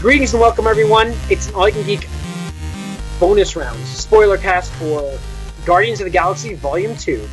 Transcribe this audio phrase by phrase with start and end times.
[0.00, 1.12] Greetings and welcome, everyone.
[1.28, 2.08] It's an All You Can Geek
[3.18, 5.18] bonus round, spoiler cast for
[5.66, 7.28] Guardians of the Galaxy Volume 2.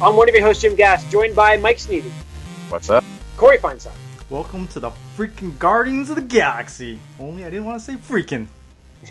[0.00, 2.10] I'm one of your hosts, Jim Gass, joined by Mike Sneedy,
[2.68, 3.02] What's up?
[3.36, 3.90] Corey Feinstein,
[4.30, 7.00] Welcome to the freaking Guardians of the Galaxy.
[7.18, 8.46] Only I didn't want to say freaking.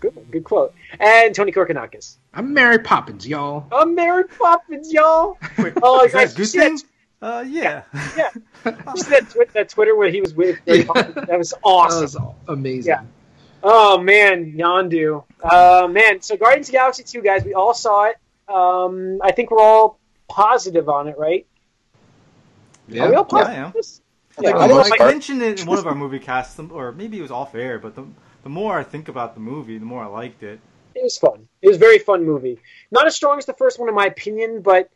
[0.00, 2.16] good, one, good quote, and Tony Korkanakis.
[2.34, 3.66] I'm Mary Poppins, y'all.
[3.70, 5.38] I'm Mary Poppins, y'all.
[5.58, 6.78] Wait, Oh, is that guys, a good you see thing?
[7.24, 7.82] Uh, yeah.
[8.18, 8.42] Yeah, you
[9.02, 11.14] see that, twi- that Twitter where he was with Mary Poppins?
[11.14, 12.00] That was awesome.
[12.00, 12.90] That was amazing.
[12.90, 13.02] Yeah.
[13.62, 15.24] Oh man, Yondu.
[15.42, 18.16] Uh, man, so Guardians of the Galaxy 2, guys, we all saw it.
[18.46, 19.98] Um, I think we're all
[20.28, 21.46] positive on it, right?
[22.88, 23.04] Yeah.
[23.04, 23.64] Are we all Yeah, I am.
[23.66, 24.02] on this?
[24.36, 26.58] I I the don't most like- I mentioned it in one of our movie casts,
[26.58, 28.04] or maybe it was off air, but the,
[28.42, 30.60] the more I think about the movie, the more I liked it.
[30.94, 31.48] It was fun.
[31.62, 32.58] It was a very fun movie.
[32.90, 34.90] Not as strong as the first one, in my opinion, but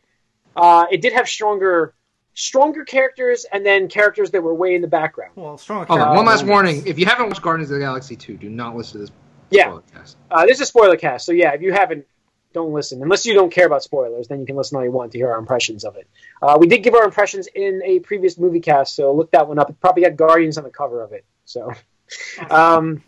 [0.54, 1.94] uh, it did have stronger,
[2.38, 5.32] stronger characters, and then characters that were way in the background.
[5.34, 5.84] Well, strong.
[5.86, 6.84] Hold on, one last warning.
[6.86, 9.10] If you haven't watched Guardians of the Galaxy 2, do not listen to this
[9.50, 10.14] Yeah, podcast.
[10.30, 12.06] uh, this is a spoiler cast, so yeah, if you haven't,
[12.52, 13.02] don't listen.
[13.02, 15.30] Unless you don't care about spoilers, then you can listen all you want to hear
[15.32, 16.08] our impressions of it.
[16.40, 19.58] Uh, we did give our impressions in a previous movie cast, so look that one
[19.58, 19.68] up.
[19.68, 21.24] It probably got Guardians on the cover of it.
[21.44, 21.72] So,
[22.50, 23.02] um,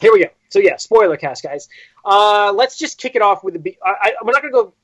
[0.00, 0.30] here we go.
[0.48, 1.68] So yeah, spoiler cast, guys.
[2.04, 3.60] Uh, let's just kick it off with the.
[3.60, 4.74] Be- I, I, we're not going to go,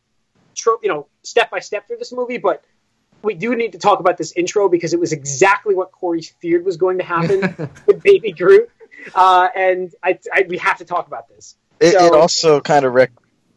[0.55, 2.63] tro- you know, step by step through this movie, but
[3.23, 6.65] we do need to talk about this intro because it was exactly what Corey feared
[6.65, 7.41] was going to happen
[7.87, 8.71] with Baby Groot,
[9.15, 11.57] uh, and I, I, we have to talk about this.
[11.81, 13.13] It, So- it also kind of rec-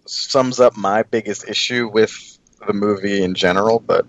[0.06, 2.12] sums up my biggest issue with
[2.66, 4.06] the movie in general, but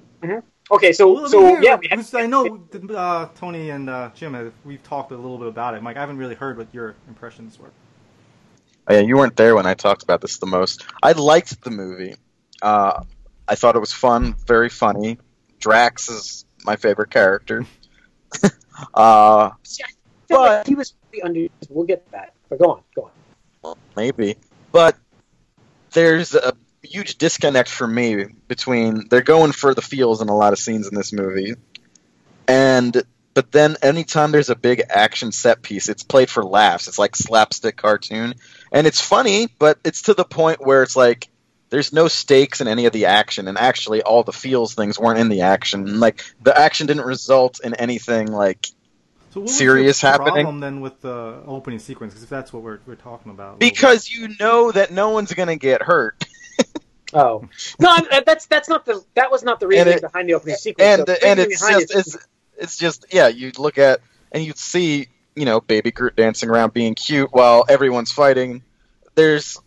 [0.71, 4.33] Okay, so Well, so hear, yeah, we have, I know uh, Tony and uh, Jim,
[4.33, 5.83] have, we've talked a little bit about it.
[5.83, 7.71] Mike, I haven't really heard what your impressions were.
[8.89, 10.87] oh, yeah, you weren't there when I talked about this the most.
[11.03, 12.15] I liked the movie.
[12.63, 13.03] Uh,
[13.47, 15.19] I thought it was fun, very funny.
[15.63, 17.65] Drax is my favorite character.
[18.95, 19.89] uh, See, I
[20.29, 21.47] feel like but- he was pretty under.
[21.71, 23.11] We'll get that, but go on, go
[23.65, 23.77] on.
[23.97, 24.37] maybe.
[24.73, 24.97] But
[25.93, 30.53] there's a huge disconnect for me between they're going for the feels in a lot
[30.53, 31.55] of scenes in this movie,
[32.49, 33.03] and
[33.35, 36.89] but then anytime there's a big action set piece, it's played for laughs.
[36.89, 38.35] It's like slapstick cartoon,
[38.73, 41.29] and it's funny, but it's to the point where it's like
[41.73, 45.19] there's no stakes in any of the action, and actually all the feels things weren't
[45.19, 45.99] in the action.
[45.99, 48.67] Like the action didn't result in anything like
[49.31, 50.35] So what was Serious your happening?
[50.35, 52.13] problem then with the opening sequence?
[52.13, 53.55] Because if that's what we're, we're talking about.
[53.55, 53.71] a bit.
[53.73, 56.23] because you know that no one's gonna get hurt.
[57.15, 57.47] Oh
[57.79, 60.57] no, uh, that's that's not the that was not the reasoning it- behind the opening
[60.57, 61.01] sequence.
[61.01, 62.17] and So and it's just it- it's,
[62.57, 64.01] it's just yeah you look at
[64.33, 68.63] and you see you know baby Groot dancing around being cute while everyone's fighting
[69.15, 69.61] there's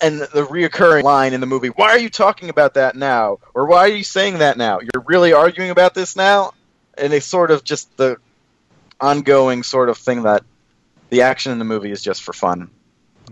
[0.00, 3.38] and the reoccurring line in the movie why are you talking about that now?
[3.54, 4.80] Or why are you saying that now?
[4.80, 6.52] You're really arguing about this now?
[6.96, 8.16] And it's sort of just the
[9.00, 10.44] ongoing sort of thing that
[11.08, 12.70] the action in the movie is just for fun.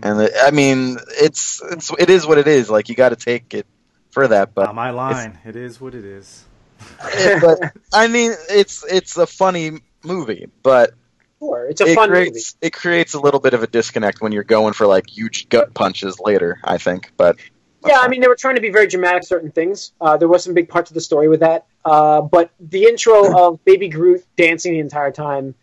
[0.01, 2.69] And it, I mean it's it's it is what it is.
[2.69, 3.65] Like you got to take it
[4.11, 5.37] for that but Uh, my line.
[5.45, 6.45] It is what it is.
[7.41, 10.93] but I mean, it's it's a funny movie, but
[11.39, 14.31] sure, it's a it fun creates it creates a little bit of a disconnect when
[14.31, 16.59] you're going for like huge gut punches later.
[16.63, 17.37] I think, but
[17.81, 17.93] movie.
[17.93, 19.23] Yeah, I mean they were trying to be very dramatic.
[19.23, 19.93] Certain things.
[19.99, 21.65] Uh, there was some big parts of the story with that.
[21.83, 25.55] Uh, but the intro of Baby Groot dancing the entire time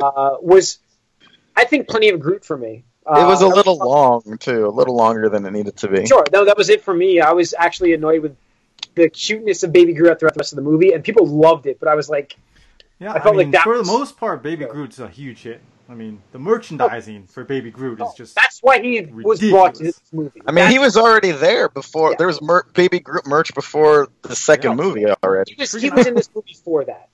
[0.00, 0.78] uh, was,
[1.56, 2.84] I think, plenty of Groot for me.
[3.06, 5.88] Uh, it was a that little long too, a little longer than it needed to
[5.88, 6.06] be.
[6.06, 7.20] Sure, no, that was it for me.
[7.20, 8.36] I was actually annoyed with
[8.94, 11.78] the cuteness of Baby Groot throughout the rest of the movie, and people loved it.
[11.78, 12.36] But I was like,
[12.98, 14.70] Yeah, I I, felt like that for was- the most part, Baby Yeah.
[14.70, 15.60] Groot's a huge hit.
[15.88, 17.32] I mean, the merchandising oh.
[17.32, 20.42] for Baby Groot is oh, just that's why he was brought to this movie.
[20.44, 22.10] I mean, he was already there before.
[22.10, 22.16] Yeah.
[22.18, 24.84] There was mer- Baby Groot merch before the second Yeah.
[24.84, 25.54] movie already.
[25.54, 27.08] He was, he was in this movie for that.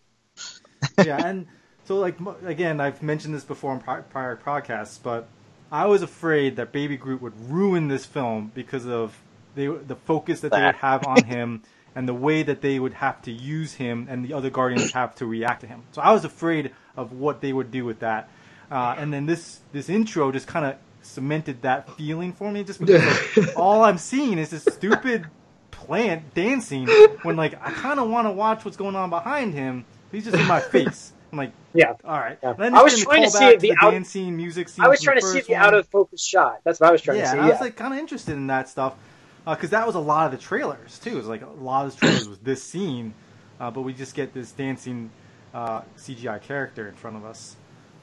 [1.06, 1.46] yeah, and
[1.84, 2.16] so like
[2.46, 5.28] again, I've mentioned this before in prior podcasts, but
[5.70, 9.18] I was afraid that Baby Groot would ruin this film because of
[9.54, 11.62] they, the focus that they would have on him
[11.94, 15.14] and the way that they would have to use him and the other Guardians have
[15.16, 15.82] to react to him.
[15.92, 18.28] So I was afraid of what they would do with that.
[18.70, 22.80] Uh, and then this this intro just kind of cemented that feeling for me, just
[22.80, 23.02] because
[23.36, 25.26] like, all I'm seeing is this stupid
[25.70, 26.86] plant dancing
[27.22, 29.84] when like I kind of want to watch what's going on behind him.
[30.10, 31.12] He's just in my face.
[31.32, 32.38] I'm like, Yeah, all right.
[32.42, 32.54] Yeah.
[32.58, 34.84] I was trying to see the the out- dancing music scene.
[34.84, 35.62] I was trying to see the one.
[35.62, 36.60] out of focus shot.
[36.64, 37.36] That's what I was trying Yeah, to see.
[37.38, 38.94] and I was like kind of interested in that stuff
[39.46, 41.10] because that was a lot of the trailers too.
[41.10, 43.14] It was like a lot of the trailers was this scene,
[43.60, 45.10] uh, but we just get this dancing
[45.54, 47.56] uh, CGI character in front of us,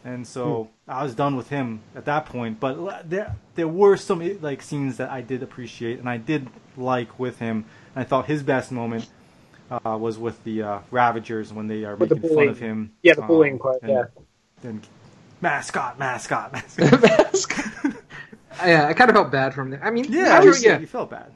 [0.05, 0.91] and so Hmm.
[0.91, 2.59] I was done with him at that point.
[2.59, 6.47] But there there were some like scenes that I did appreciate and I did
[6.77, 7.65] like with him.
[7.95, 9.07] And I thought his best moment
[9.69, 12.49] uh, was with the uh, Ravagers when they are With the making fun bullying.
[12.51, 12.91] of him.
[13.03, 14.03] Yeah, the um, bullying part, and- yeah.
[14.63, 14.87] and
[15.41, 17.95] mascot, mascot, mascot.
[18.65, 19.83] Yeah, I kind of felt bad from there.
[19.83, 20.79] I mean, yeah, I you, yeah.
[20.79, 21.31] you felt bad.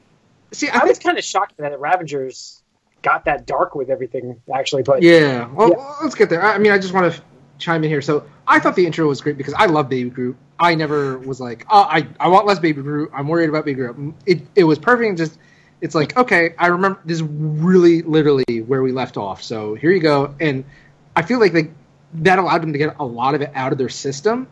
[0.52, 2.62] See, I I was kind of shocked that the Ravagers
[3.02, 4.82] got that dark with everything, actually.
[4.82, 5.46] But yeah.
[5.48, 5.96] Well, Yeah.
[6.02, 6.42] let's get there.
[6.42, 7.22] I I mean, I just want to
[7.58, 8.02] chime in here.
[8.02, 10.36] So, I thought the intro was great because I love Baby Groot.
[10.58, 13.10] I never was like, oh, I, I want less Baby Groot.
[13.14, 13.96] I'm worried about Baby Groot.
[13.96, 15.18] Mm, it, it was perfect.
[15.18, 15.38] Just,
[15.80, 19.42] it's like, okay, I remember this is really literally where we left off.
[19.42, 20.34] So here you go.
[20.40, 20.64] And
[21.16, 21.70] I feel like they,
[22.14, 24.46] that allowed them to get a lot of it out of their system.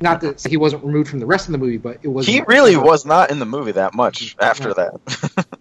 [0.00, 2.26] Not that he wasn't removed from the rest of the movie, but it was.
[2.26, 5.46] He really was not in the movie that much after that.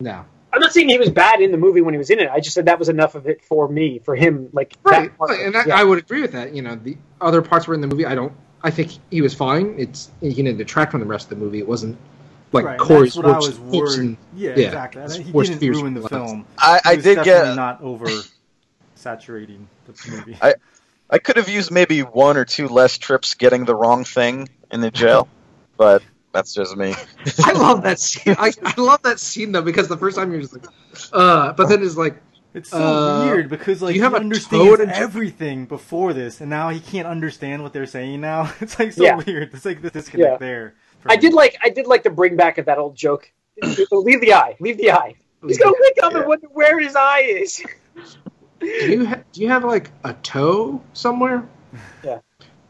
[0.00, 0.24] No.
[0.52, 2.28] I'm not saying he was bad in the movie when he was in it.
[2.30, 4.48] I just said that was enough of it for me, for him.
[4.52, 5.76] Like Right, that part, right, and I, yeah.
[5.78, 6.54] I would agree with that.
[6.54, 8.06] You know, the other parts were in the movie.
[8.06, 8.32] I don't.
[8.62, 9.74] I think he was fine.
[9.78, 11.58] It's he didn't detract from the rest of the movie.
[11.60, 11.96] It wasn't
[12.52, 14.00] like right, Corey's that's what I worst was hopes worried.
[14.08, 15.02] and- Yeah, yeah, exactly.
[15.02, 16.14] his He worst didn't fears ruin the were left.
[16.30, 16.46] film.
[16.58, 17.54] I, I He was did definitely get.
[17.56, 18.06] not over
[18.96, 20.36] saturating the movie.
[20.42, 20.54] I-
[21.10, 24.80] I could have used maybe one or two less trips getting the wrong thing in
[24.80, 25.28] the jail,
[25.76, 26.02] but
[26.32, 26.94] that's just me.
[27.44, 28.36] I love that scene.
[28.38, 30.66] I, I love that scene though because the first time you're just like,
[31.12, 32.22] uh, but then it's like,
[32.54, 36.40] It's so Uh, weird because like you he have a understands and- everything before this,
[36.40, 38.20] and now he can't understand what they're saying.
[38.20, 39.16] Now it's like so Yeah.
[39.16, 39.52] weird.
[39.54, 40.46] It's like this disconnect Yeah.
[40.46, 40.74] there.
[41.06, 41.22] I me.
[41.22, 43.32] did like I did like the bring back of that old joke.
[43.90, 44.56] leave the eye.
[44.60, 45.14] Leave the eye.
[45.46, 46.18] He's gonna wake up Yeah.
[46.18, 47.62] and wonder where his eye is.
[48.60, 51.48] do you ha- do you have like a toe somewhere?
[52.04, 52.18] Yeah.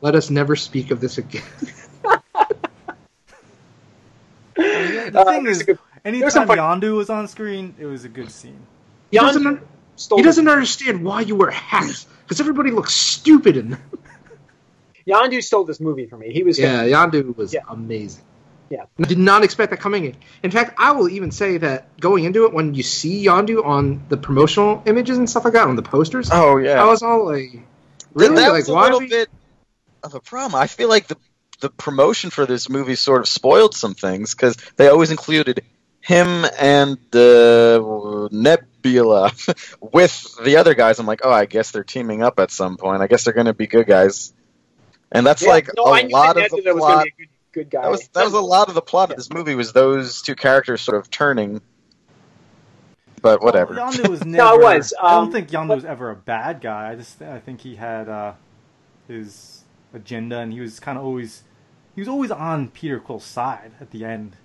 [0.01, 1.43] Let us never speak of this again.
[4.57, 8.09] The Uh, thing there's is, good- anytime fun- Yondu was on screen, it was a
[8.09, 8.61] good scene.
[9.11, 9.47] He Jan doesn't.
[9.47, 9.61] un-
[9.97, 13.83] stole He doesn't understand why you wear hats because everybody looks stupid in them.
[15.07, 16.33] Yondu stole this movie for me.
[16.33, 17.61] He was Yeah, Yondu was Yeah.
[17.69, 18.23] amazing.
[18.71, 18.85] Yeah.
[18.99, 20.17] I did not expect that coming in.
[20.45, 24.05] In fact, I will even say that going into it, when you see Yondu on
[24.09, 27.25] the promotional images and stuff like that, on the posters, Oh yeah, I was all
[27.27, 27.61] like,
[28.15, 28.37] really?
[28.37, 28.85] that like, was a why?
[28.85, 29.29] little we- bit
[30.05, 30.61] of a problem.
[30.61, 31.17] I feel like the
[31.61, 35.63] the promotion for this movie sort of spoiled some things because they always included
[36.01, 39.31] him and uh, Nebula
[39.81, 40.99] with the other guys.
[40.99, 43.03] I'm like, oh, I guess they're teaming up at some point.
[43.03, 44.33] I guess they're going to be good guys.
[45.13, 47.07] And that's Yeah, like no, a I knew lot that of the Nebula was plot.
[47.53, 47.83] Be a good, good guy.
[47.83, 50.35] That was that was a lot of the plot of this movie was those two
[50.35, 51.61] characters sort of turning.
[53.23, 53.75] But whatever.
[53.75, 54.45] Well, Yondu was never.
[54.45, 56.91] No, it was, I don't um, think Yondu but- was ever a bad guy.
[56.91, 58.33] I just I think he had uh,
[59.09, 61.43] his agenda, and he was kind of always
[61.95, 64.37] he was always on Peter Quill's side at the end.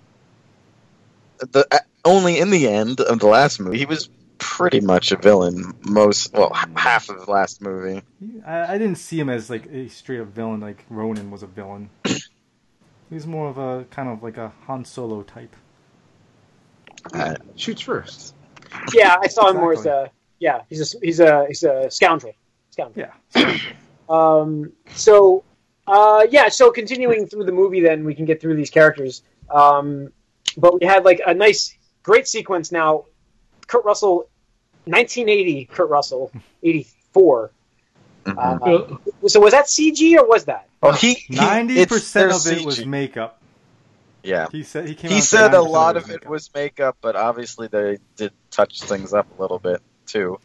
[1.38, 5.16] the uh, only in the end of the last movie, he was pretty much a
[5.16, 5.72] villain.
[5.88, 8.02] Most well, h- half of the last movie.
[8.46, 11.46] I, I didn't see him as like a straight up villain like Ronan was a
[11.46, 11.88] villain.
[13.08, 15.54] he was more of a kind of like a Han Solo type.
[17.12, 18.34] Uh, shoots first.
[18.92, 20.10] yeah, I saw him more as a
[20.40, 20.62] yeah.
[20.68, 22.34] He's a he's a he's a scoundrel.
[22.70, 23.08] Scoundrel.
[23.34, 23.58] Yeah.
[24.08, 25.44] Um, so,
[25.86, 29.22] uh, yeah, so continuing through the movie, then we can get through these characters.
[29.50, 30.12] Um,
[30.56, 33.06] but we had like a nice, great sequence now.
[33.66, 34.28] Kurt Russell,
[34.84, 36.30] 1980, Kurt Russell,
[36.62, 37.50] 84.
[38.26, 39.00] Mhm.
[39.22, 40.68] Uh, so was that CG or was that?
[40.80, 43.40] well, he he- Ninety percent of it was makeup.
[44.22, 44.46] yeah.
[44.50, 45.10] He said he came.
[45.10, 46.28] He out said a lot of it makeup.
[46.30, 50.38] was makeup, but obviously they did touch things up a little bit too.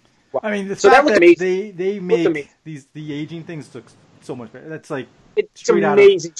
[0.43, 1.47] I mean, the So fact looked that, amazing.
[1.47, 3.85] they they Looked make these the aging things look
[4.21, 4.69] so much better.
[4.69, 6.33] That's like It's Straight out of- amazing.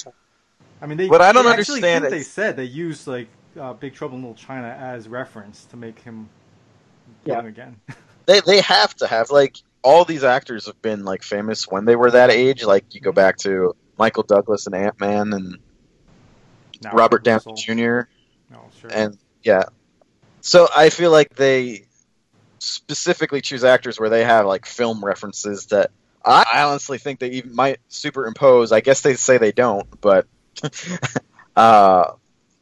[0.80, 1.08] I mean, they.
[1.08, 3.28] What I don't they actually understand think they said they used like
[3.60, 6.28] uh, Big Trouble in Little China as reference to make him
[7.24, 7.34] Yeah.
[7.36, 7.76] young again.
[8.26, 11.96] They they have to have like all these actors have been like famous when they
[11.96, 12.64] were that age.
[12.64, 15.58] Like you go back to Michael Douglas and Ant Man and
[16.82, 18.00] Now Robert Downey Russell- Jr.
[18.50, 18.90] No, sure.
[18.92, 19.64] and yeah.
[20.40, 21.86] So I feel like they
[22.58, 25.90] specifically choose actors where they have like film references that
[26.24, 28.70] I honestly think they even might superimpose.
[28.70, 30.26] I guess they say they don't, but
[31.56, 32.12] uh,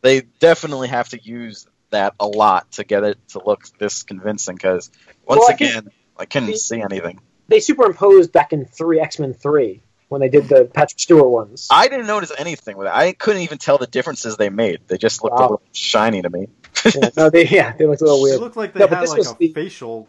[0.00, 4.54] they definitely have to use that a lot to get it to look this convincing.
[4.54, 4.90] Because
[5.26, 7.18] once Well, I think again, I couldn't the- see anything.
[7.48, 11.66] They superimposed back in three X Men three when they did the Patrick Stewart ones.
[11.70, 12.92] I didn't notice anything with it.
[12.94, 14.80] I couldn't even tell the differences they made.
[14.86, 16.46] They just looked a little shiny to me.
[16.94, 18.40] yeah, no, they yeah, they looked a little They weird.
[18.40, 20.06] looked like they No, had this like a the- facial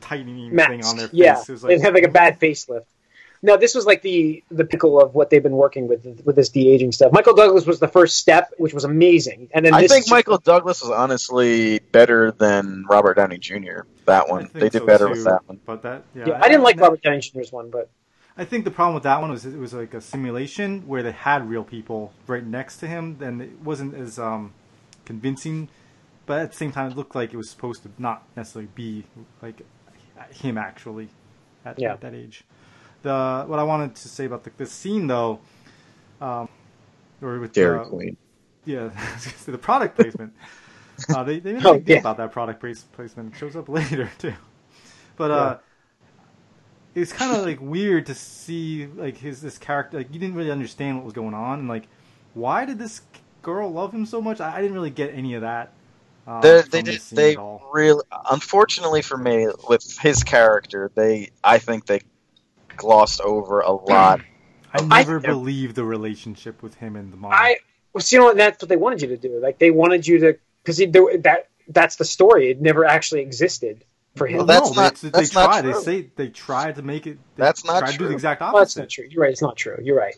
[0.00, 0.70] tightening Mask.
[0.70, 1.14] thing on their face.
[1.18, 2.84] Yeah, It was they have like a bad facelift.
[3.42, 6.50] No, this was like the the pickle of what they've been working with with this
[6.50, 7.10] de aging stuff.
[7.12, 10.36] Michael Douglas was the first step, which was amazing, and then I this think Michael
[10.38, 13.82] Douglas was honestly better than Robert Downey Jr.
[14.10, 15.60] That one, they did so, better too, with that one.
[15.64, 17.88] But that, yeah, Yeah, I didn't like that- Robert Downey Jr.'s one, but
[18.36, 21.12] I think the problem with that one was it was like a simulation where they
[21.12, 24.52] had real people right next to him, and it wasn't as um,
[25.04, 25.68] convincing.
[26.26, 29.04] But at the same time, it looked like it was supposed to not necessarily be
[29.42, 29.62] like
[30.32, 31.08] him actually
[31.64, 31.92] at, Yeah.
[31.94, 32.44] at that age.
[33.02, 35.40] the what I wanted to say about the, this scene though,
[36.20, 36.48] um,
[37.22, 38.16] or with Dairy uh, Queen.
[38.64, 38.90] yeah,
[39.46, 40.32] the product placement.
[41.08, 42.00] Uh, they they made a Oh, big deal yeah.
[42.00, 43.34] about that product place- placement.
[43.34, 44.34] It shows up later too,
[45.16, 45.58] but uh,
[46.94, 49.98] it's kind of like weird to see like his this character.
[49.98, 51.88] Like you didn't really understand what was going on, and like
[52.34, 53.02] why did this
[53.42, 54.40] girl love him so much?
[54.40, 55.72] I, I didn't really get any of that.
[56.26, 57.00] Uh, They, from they did.
[57.12, 57.36] They
[57.72, 62.00] really, unfortunately for me, with his character, they, I think they
[62.76, 64.20] glossed over a lot.
[64.72, 67.32] I I- never believed the relationship with him and the mom.
[67.32, 67.58] I
[67.92, 69.40] well, see, you know, what, that's what they wanted you to do.
[69.40, 72.50] Like they wanted you to because that that's the story.
[72.50, 73.84] It never actually existed
[74.16, 74.38] for him.
[74.38, 75.62] Well, Well, that's no, not- they, that's they not try.
[75.62, 75.82] They true.
[75.82, 77.18] say they tried to make it.
[77.36, 78.14] They That's not try to do the true.
[78.14, 78.80] exact Well, that's opposite.
[78.80, 79.06] not true.
[79.10, 79.32] You're right.
[79.32, 79.78] It's not true.
[79.82, 80.16] You're right.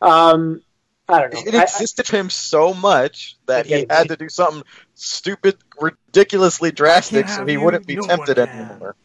[0.00, 0.62] Um,
[1.08, 1.40] I don't know.
[1.46, 1.66] It I-
[2.12, 3.96] I- him so much that he Yeah.
[3.96, 4.62] had to do something
[4.94, 8.96] stupid, ridiculously drastic, so he you, wouldn't be no one tempted anymore.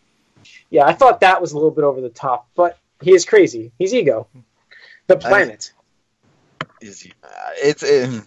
[0.69, 3.71] yeah, I thought that was a little bit over the top, but he is crazy.
[3.77, 4.27] He's ego.
[5.07, 5.73] The planet.
[6.81, 8.21] Is he, uh, it's uh,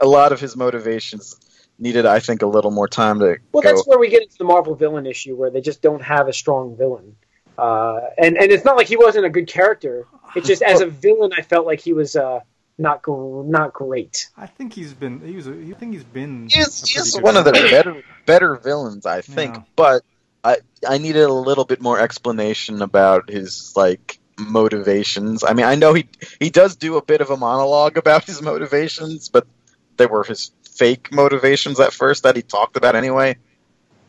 [0.00, 1.36] a lot of his motivations
[1.82, 3.68] needed, I think, a little more time to Well, go.
[3.68, 6.32] that's where we get into the Marvel villain issue, where they just don't have a
[6.32, 7.16] strong villain.
[7.58, 10.06] Uh, and and it's not like he wasn't a good character.
[10.34, 12.40] It's just as a villain, I felt like he was uh,
[12.78, 14.30] not gr- not great.
[14.38, 15.20] I think he's been.
[15.20, 15.46] He was.
[15.48, 16.48] A, I think he's been.
[16.50, 19.56] He's, a he's good one of the better better villains, I think.
[19.56, 19.62] Yeah.
[19.76, 20.02] But
[20.42, 20.56] I
[20.88, 25.44] I needed a little bit more explanation about his like motivations.
[25.44, 26.08] I mean, I know he
[26.40, 29.46] he does do a bit of a monologue about his motivations, but
[29.98, 33.36] they were his fake motivations at first that he talked about anyway.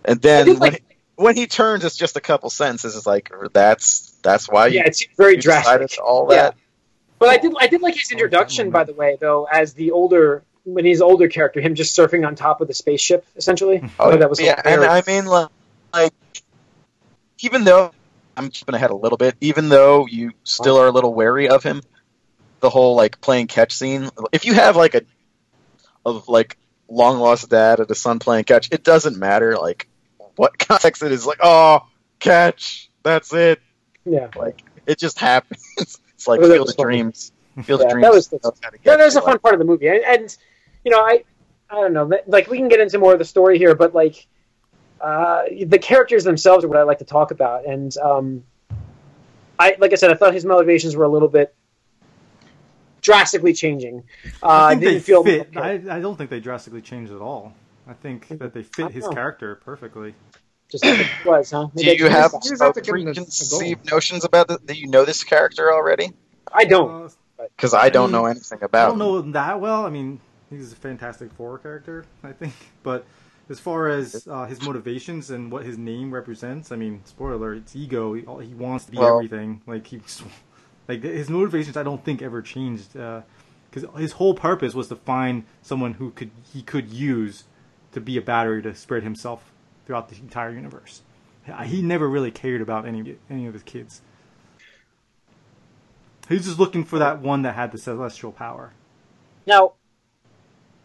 [0.05, 2.95] And then when, like, he, when he turns, it's just a couple sentences.
[2.95, 6.03] It's like that's that's why you, yeah, it's very you decided drastic.
[6.03, 6.35] all Yeah.
[6.35, 6.55] that.
[7.19, 10.43] But I did I did like his introduction, by the way, though, as the older
[10.65, 13.77] when he's older character, him just surfing on top of the spaceship, essentially.
[13.77, 13.85] Hmm.
[13.85, 14.83] I thought that was yeah, and.
[14.83, 15.49] I mean, like,
[15.93, 16.13] like,
[17.39, 17.91] even though
[18.35, 21.63] I'm jumping ahead a little bit, even though you still are a little wary of
[21.63, 21.81] him,
[22.59, 24.09] the whole like playing catch scene.
[24.31, 25.01] If you have like a
[26.05, 26.57] of like
[26.89, 29.87] long lost dad and a son playing catch, it doesn't matter like
[30.35, 31.25] what context it is.
[31.25, 31.81] Like, oh,
[32.19, 33.59] catch, that's it.
[34.05, 34.29] yeah.
[34.35, 35.61] Like, it just happens.
[36.15, 36.77] It's like that Field of.
[36.77, 37.31] Dreams.
[37.63, 38.15] Field Yeah, of that Dreams.
[38.15, 39.25] was- knows how to Yeah, catch that was a you.
[39.25, 40.37] fun part of the movie, and, and
[40.85, 41.23] you know, I
[41.69, 44.25] I don't know, like we can get into more of the story here, but like
[45.01, 48.43] uh, the characters themselves are what I like to talk about, and um,
[49.59, 51.53] I like I said, I thought his motivations were a little bit
[53.03, 54.03] drastically changing.
[54.41, 55.55] Uh, I didn't feel fit.
[55.55, 57.53] I, I don't think they drastically changed at all.
[57.87, 59.11] I think that they fit his know.
[59.11, 60.15] character perfectly.
[60.69, 61.65] just like it was, huh?
[61.65, 62.43] Do Maybe I you have that.
[62.45, 65.05] You just have to give him a- a preconceived notions about the, that you know
[65.05, 66.11] this character already?
[66.51, 67.11] I don't.
[67.37, 68.99] Uh, Because I don't I mean, know anything I about don't him.
[68.99, 69.85] know him that well.
[69.85, 70.19] I mean,
[70.49, 72.53] he's a Fantastic Four character, I think.
[72.83, 73.05] But
[73.49, 77.75] as far as uh, his motivations and what his name represents, I mean, spoiler, it's
[77.75, 78.13] ego.
[78.13, 79.61] He, he wants to be Well- everything.
[79.67, 79.99] Like he,
[80.87, 82.93] like his motivations, I don't think ever changed.
[82.93, 87.45] Because his whole purpose was to find someone who could he could use
[87.91, 89.51] to be a battery to spread himself
[89.85, 91.01] throughout the entire universe.
[91.65, 94.01] He never really cared about any any of his kids.
[96.29, 98.71] He was just looking for that one that had the celestial power.
[99.45, 99.73] Now,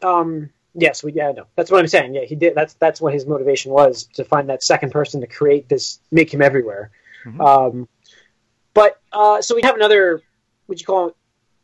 [0.02, 2.14] um, yes, we yeah, no, that's what I'm saying.
[2.14, 2.54] Yeah, he did.
[2.54, 6.32] That's that's what his motivation was to find that second person to create this, make
[6.32, 6.90] him everywhere.
[7.24, 7.40] Mhm.
[7.40, 7.88] Um,
[9.18, 10.22] uh, so we have another,
[10.68, 11.14] would you call it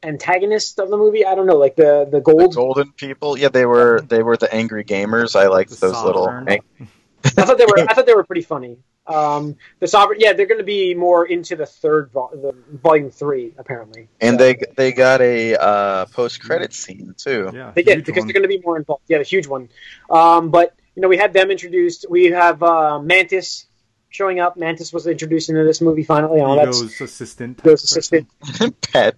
[0.02, 1.24] antagonist of the movie?
[1.24, 2.54] I don't know, like the the The gold.
[2.54, 5.34] golden people, yeah, they were they were the angry gamers.
[5.36, 6.24] I liked The those little.
[6.24, 6.48] Sovereign.
[6.48, 6.88] ang-
[7.24, 8.76] I thought they were I thought they were pretty funny.
[9.06, 13.10] Um, the sovereign, yeah, they're going to be more into the third vol- the volume
[13.10, 14.08] three apparently.
[14.20, 17.50] And So- they they got a uh, post credit scene too.
[17.54, 18.26] Yeah, They did because one.
[18.28, 19.02] they're going to be more involved.
[19.08, 19.68] Yeah, the huge one.
[20.10, 22.06] Um, but you know, we had them introduced.
[22.08, 23.66] We have uh, Mantis
[24.14, 24.56] showing up.
[24.56, 26.38] Mantis was introduced into this movie finally.
[26.40, 27.58] You know, that's Ego's assistant.
[27.58, 28.28] type Ego's assistant.
[28.92, 29.16] Pet.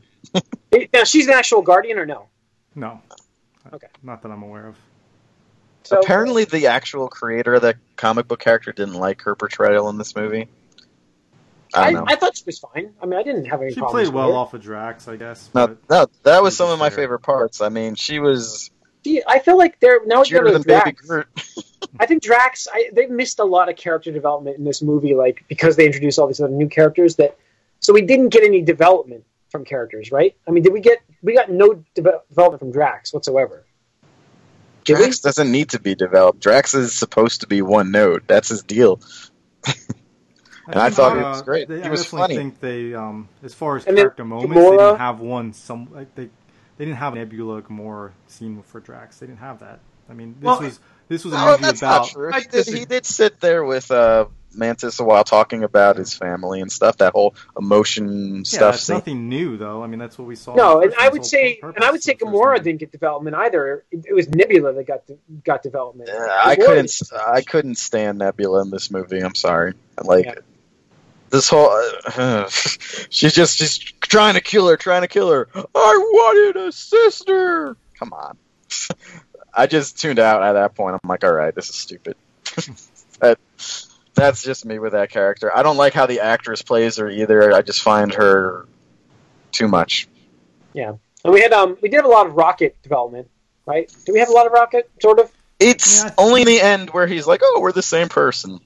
[0.92, 2.28] Now she's an actual guardian, or no?
[2.74, 3.00] No.
[3.72, 3.88] Okay.
[4.02, 4.76] Not that I'm aware of.
[5.84, 9.98] So, Apparently, the actual creator of the comic book character didn't like her portrayal in
[9.98, 10.48] this movie.
[11.74, 12.12] I I, don't know.
[12.12, 12.92] I thought she was fine.
[13.00, 14.08] I mean, I didn't have any She problems.
[14.08, 15.50] played well with off of Drax, I guess.
[15.54, 17.60] no, no, that was some of my favorite parts.
[17.60, 18.70] I mean, she was
[19.04, 21.26] See, I feel like they're now it's cuter going than to Baby Groot.
[22.00, 22.68] I think Drax.
[22.72, 26.18] I, they missed a lot of character development in this movie, like because they introduced
[26.18, 27.16] all these other new characters.
[27.16, 27.36] That
[27.80, 30.36] so we didn't get any development from characters, right?
[30.46, 30.98] I mean, did we get?
[31.22, 33.64] We got no deve- development from Drax whatsoever.
[34.84, 35.04] Did we?
[35.04, 36.40] Drax doesn't need to be developed.
[36.40, 38.24] Drax is supposed to be one note.
[38.26, 39.00] That's his deal.
[40.68, 41.68] And I think, thought uh, he was great.
[41.68, 42.36] They, He I was definitely funny.
[42.36, 45.52] think they, um, as far as And character moments, they didn't have one.
[45.52, 46.24] Some like they,
[46.76, 49.18] they didn't have Nebula Gamora scene for Drax.
[49.18, 49.78] They didn't have that.
[50.10, 52.02] I mean, this Well, was this was a No, movie that's about.
[52.02, 52.32] not true.
[52.32, 56.60] He did, he did sit there with uh, Mantis a while talking about his family
[56.60, 56.96] and stuff.
[56.98, 58.74] That whole emotion Yeah, stuff.
[58.74, 59.82] that's nothing new though.
[59.82, 60.54] I mean, that's what we saw.
[60.54, 62.92] No, and I would say, and I would say of the first Gamora didn't get
[62.92, 63.84] development either.
[63.90, 65.02] It, it was Nebula that got
[65.44, 66.10] got development.
[66.10, 66.92] Uh, I couldn't.
[66.98, 67.12] didn't.
[67.12, 69.20] I couldn't stand Nebula in this movie.
[69.20, 69.74] I'm sorry.
[70.02, 70.34] Like Yeah.
[71.30, 71.70] this whole.
[72.16, 72.48] Uh,
[73.10, 75.48] she's just she's trying to kill her, trying to kill her.
[75.54, 77.76] I wanted a sister.
[77.98, 78.38] Come on.
[79.56, 80.98] I just tuned out at that point.
[81.02, 82.14] I'm like, all right, this is stupid.
[83.20, 83.38] that
[84.14, 85.54] that's just me with that character.
[85.54, 87.52] I don't like how the actress plays her either.
[87.52, 88.66] I just find her
[89.52, 90.08] too much.
[90.74, 90.92] Yeah,
[91.24, 93.30] and we had um we did have a lot of rocket development,
[93.64, 93.90] right?
[94.04, 95.32] Do we have a lot of rocket sort of?
[95.58, 96.14] It's Yeah.
[96.18, 98.60] only in the end where he's like, "Oh, we're the same person."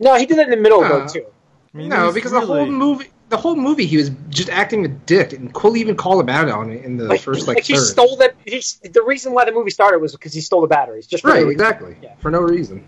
[0.00, 1.26] No, he did that in the middle Uh, though too.
[1.74, 4.84] I mean, no, he's because the whole movie, the whole movie, he was just acting
[4.84, 7.56] a dick, and Quill even called him out on it in the Like, first like,
[7.56, 7.82] like, he third.
[7.86, 8.34] stole that.
[8.44, 11.06] He's the reason why the movie started was because he stole the batteries.
[11.06, 11.52] Just for no right, reason.
[11.52, 12.14] exactly, Yeah.
[12.18, 12.84] for no reason.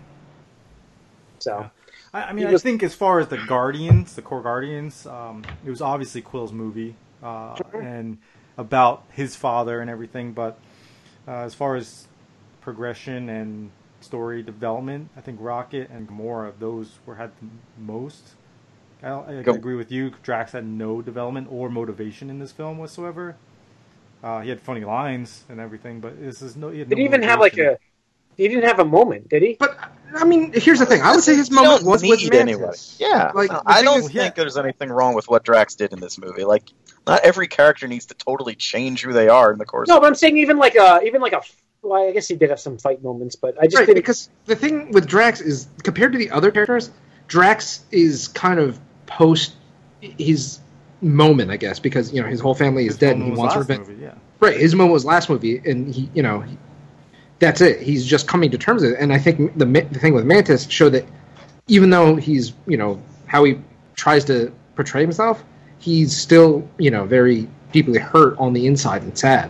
[1.39, 1.71] So
[2.13, 5.43] I, I mean, He I think as far as the Guardians, the core Guardians, um,
[5.65, 8.19] it was obviously Quill's movie uh, and
[8.55, 10.31] about his father and everything.
[10.33, 10.59] But
[11.27, 12.07] uh, as far as
[12.61, 17.47] progression and story development, I think Rocket and Gamora those were had the
[17.81, 18.35] most.
[19.03, 20.11] I, I agree with you.
[20.23, 23.35] Drax had no development or motivation in this film whatsoever.
[24.23, 26.69] Uh, he had funny lines and everything, but this is no.
[26.69, 27.75] He had did no he even have like motivation.
[27.75, 28.41] a?
[28.41, 29.55] He didn't have a moment, did he?
[29.59, 29.77] But
[30.13, 31.01] I mean, here's the thing.
[31.01, 32.99] I would say his moment don't was with need Mantis.
[32.99, 33.13] anybody.
[33.15, 34.29] Yeah, Like, No, I don't is- think Yeah.
[34.43, 36.43] there's anything wrong with what Drax did in this movie.
[36.43, 36.63] Like,
[37.07, 39.87] not every character needs to totally change who they are in the course.
[39.87, 41.41] No, of but I'm saying even like a even like a.
[41.81, 43.97] Well, I guess he did have some fight moments, but I just right, didn't.
[43.99, 46.89] because the thing with Drax is compared to the other characters,
[47.27, 49.55] Drax is kind of post
[50.01, 50.59] his
[51.01, 53.39] moment, I guess, because you know his whole family is His dead and he was
[53.39, 53.87] wants last revenge.
[53.87, 54.13] movie, yeah.
[54.39, 56.57] Right, his moment was last movie, and he, you know, he,
[57.39, 57.81] that's it.
[57.81, 60.67] He's just coming to terms with it, and I think the the thing with Mantis
[60.69, 61.05] showed that
[61.67, 63.59] even though he's, you know, how he
[63.95, 65.43] tries to portray himself,
[65.79, 69.49] he's still, you know, very deeply hurt on the inside and sad.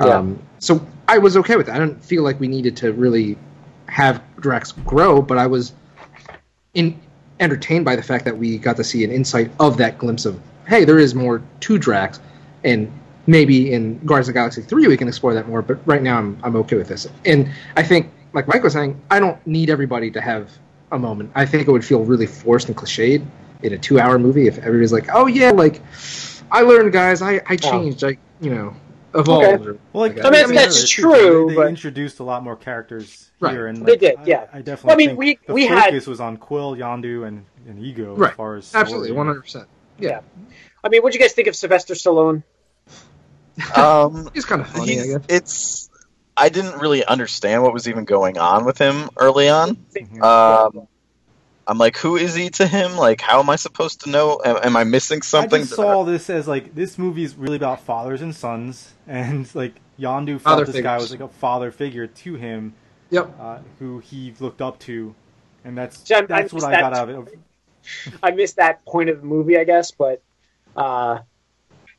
[0.00, 0.06] Yeah.
[0.06, 1.76] Um, so I was okay with that.
[1.76, 3.38] I didn't feel like we needed to really
[3.86, 5.72] have Drax grow, but I was
[6.74, 7.00] in
[7.40, 10.40] entertained by the fact that we got to see an insight of that glimpse of
[10.66, 12.20] hey, there is more to Drax,
[12.64, 12.90] and
[13.26, 15.62] maybe in Guardians of the Galaxy three we can explore that more.
[15.62, 19.00] But right now I'm I'm okay with this, and I think like Mike was saying,
[19.10, 20.50] I don't need everybody to have
[20.92, 21.30] a moment.
[21.34, 23.24] I think it would feel really forced and cliched
[23.62, 25.80] in a two hour movie if everybody's like, oh yeah, like
[26.50, 28.76] I learned, guys, I I changed, I you know
[29.14, 29.44] evolved.
[29.46, 29.70] Okay.
[29.70, 32.56] or- Well, like, I mean, they- that's they- true, They, but- introduced a lot more
[32.56, 33.52] characters Right.
[33.52, 34.46] here, and They did, yeah.
[34.52, 34.86] I, definitely.
[34.88, 37.78] Well, I mean, think we- the we had- focus was on Quill, Yondu, and, and
[37.78, 38.30] Ego Right.
[38.30, 39.66] as far as Absolutely, one hundred percent.
[39.98, 40.20] Yeah,
[40.82, 42.42] I mean, what do you guys think of Sylvester Stallone?
[43.76, 45.00] Um, he's kind of funny.
[45.00, 45.20] I guess.
[45.28, 45.90] it's.
[46.36, 49.76] I didn't really understand what was even going on with him early on.
[49.96, 50.20] Mhm.
[50.22, 50.88] Um,
[51.66, 52.96] I'm like, who is he to him?
[52.96, 54.40] Like, how am I supposed to know?
[54.44, 55.60] Am, am I missing something?
[55.62, 59.52] I just saw this as like this movie is really about fathers and sons, and
[59.54, 62.74] like Yondu felt Father this guy was like a father figure to him,
[63.10, 63.34] Yep.
[63.40, 65.14] uh, who he looked up to,
[65.64, 67.38] and that's See, I- I that's what missed I that got out of it.
[68.22, 70.22] I missed that point of the movie, I guess, but
[70.76, 71.18] uh,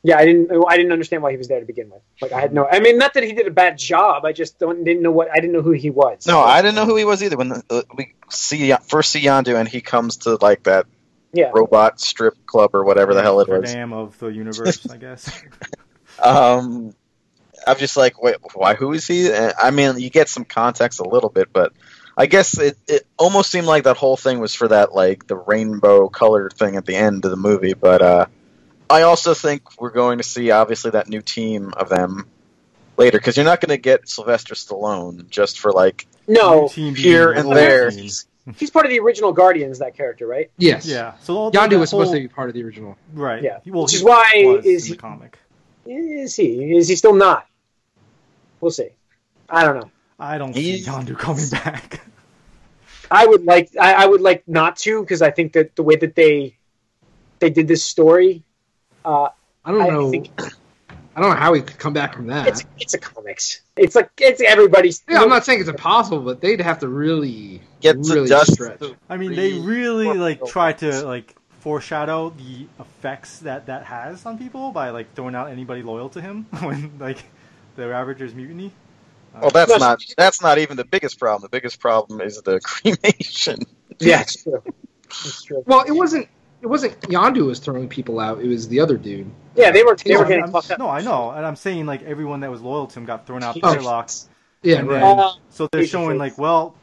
[0.06, 0.52] yeah, I didn't.
[0.68, 2.00] I didn't understand why he was there to begin with.
[2.22, 2.68] Like, I had no.
[2.70, 4.24] I mean, not that he did a bad job.
[4.24, 5.28] I just don't didn't know what.
[5.32, 6.28] I didn't know who he was.
[6.28, 7.36] No, I didn't know who he was either.
[7.36, 10.86] When the, uh, we see first see Yondu and he comes to like that
[11.32, 11.50] Yeah.
[11.52, 13.72] robot strip club or whatever the hell it was.
[13.72, 15.28] Dame of the universe, I guess.
[16.18, 16.94] Um,
[17.66, 18.74] I'm just like, wait, why?
[18.74, 19.30] Who is he?
[19.30, 21.72] And, I mean, you get some context a little bit, but
[22.16, 25.36] I guess it, it almost seemed like that whole thing was for that like the
[25.36, 27.74] rainbow colored thing at the end of the movie.
[27.74, 28.26] But uh,
[28.88, 32.26] I also think we're going to see obviously that new team of them
[32.96, 37.32] later because you're not going to get Sylvester Stallone just for like No, team here
[37.32, 37.90] and there.
[37.90, 38.10] team.
[38.56, 39.80] he's part of the original Guardians.
[39.80, 40.50] That character, right?
[40.56, 40.86] Yes.
[40.86, 41.14] Yeah.
[41.22, 42.96] So all Yondu that was supposed whole- to be part of the original.
[43.12, 43.42] right.
[43.42, 43.58] Yeah.
[43.66, 45.38] Well, Which is why is he- the comic.
[45.84, 46.76] Is he?
[46.76, 47.46] Is he still not?
[48.60, 48.88] We'll see.
[49.48, 49.90] I don't know.
[50.18, 52.00] I don't see He's- Yondu coming back.
[53.10, 53.70] I would like.
[53.80, 56.56] I, I would like not to because I think that the way that they
[57.38, 58.42] they did this story,
[59.06, 59.28] uh,
[59.64, 60.10] I don't I know.
[60.10, 62.46] think- I don't know how he could come back from that.
[62.46, 63.62] it's it's a comics.
[63.74, 65.02] It's like it's everybody's.
[65.08, 68.52] yeah, I'm not saying it's impossible, but they'd have to really get to really dust.
[68.52, 68.82] stretch.
[69.08, 74.36] I mean, they really like try to like foreshadow the effects that that has on
[74.36, 77.24] people by like throwing out anybody loyal to him when like
[77.76, 78.72] the Ravagers mutiny.
[79.34, 81.40] Uh, Well, that's No, not that's not even the biggest problem.
[81.42, 83.60] The biggest problem is the cremation.
[84.00, 84.62] Yeah, it's true.
[85.08, 85.62] It's true.
[85.66, 86.28] Well, it wasn't.
[86.66, 88.40] It wasn't Yondu was throwing people out.
[88.40, 89.30] It was the other dude.
[89.54, 90.80] Yeah, they were they no, were getting fucked up.
[90.80, 93.44] no, I know, and I'm saying like everyone that was loyal to him got thrown
[93.44, 94.28] out paralyzed.
[94.64, 94.98] Yeah, And right.
[95.00, 96.74] then- Uh, So they're Face showing like, well,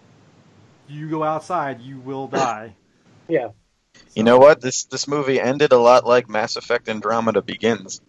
[0.88, 2.76] you go outside, you will die.
[3.28, 3.50] Yeah.
[4.16, 4.62] You know what?
[4.62, 8.00] This this movie ended a lot like Mass Effect Andromeda Begins.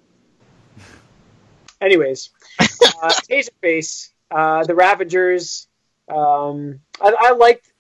[1.81, 2.65] Anyways, uh,
[3.29, 5.67] Taserface, uh, the Ravagers.
[6.09, 7.71] Um, I, I liked,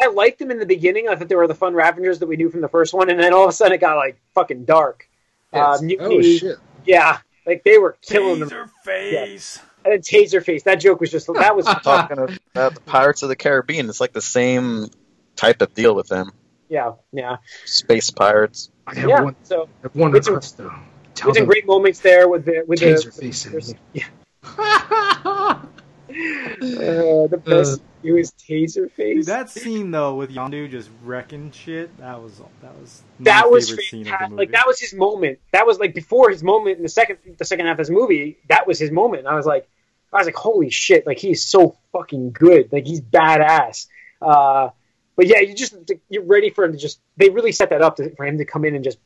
[0.00, 1.08] I liked them in the beginning.
[1.08, 3.18] I thought they were the fun Ravagers that we knew from the first one, and
[3.18, 5.08] then all of a sudden it got like fucking dark.
[5.52, 5.82] Uh, Yes.
[5.82, 6.56] Mutiny, oh shit!
[6.84, 8.48] yeah, like they were killing them.
[8.50, 9.60] Taser face.
[9.84, 12.18] And then Taserface, that joke was just that was Talking
[12.54, 14.88] about the Pirates of the Caribbean, it's like the same
[15.36, 16.32] type of deal with them.
[16.68, 18.70] yeah, yeah, Space pirates.
[18.86, 19.22] I have yeah.
[19.22, 20.74] one, So I have one It's a- request though.
[21.14, 23.44] Tell there's some them great moments there with the with taser the face.
[23.44, 25.68] there's- yeah, me.
[26.16, 27.82] uh, the best.
[28.02, 28.96] it was Taserface.
[29.14, 31.96] Dude, that scene though with Yondu just wrecking shit.
[31.98, 34.30] That was that was my that was favorite scene of the fantastic.
[34.30, 34.42] movie.
[34.42, 35.38] Like that was his moment.
[35.52, 38.38] That was like before his moment in the second the second half of this movie.
[38.48, 39.20] That was his moment.
[39.20, 39.68] And I was like,
[40.12, 41.06] I was like, holy shit!
[41.06, 42.72] Like he's so fucking good.
[42.72, 43.86] Like he's badass.
[44.22, 44.70] Uh,
[45.16, 45.74] but yeah, you just
[46.08, 47.00] you're ready for him to just.
[47.16, 48.98] They really set that up to, for him to come in and just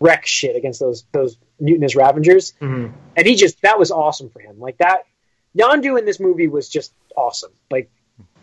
[0.00, 2.54] wreck shit against those those mutinous Ravagers.
[2.60, 2.92] Mhm.
[3.16, 4.58] And he just that was awesome for him.
[4.58, 5.04] Like that.
[5.58, 7.52] Yondu in this movie was just awesome.
[7.70, 7.90] Like,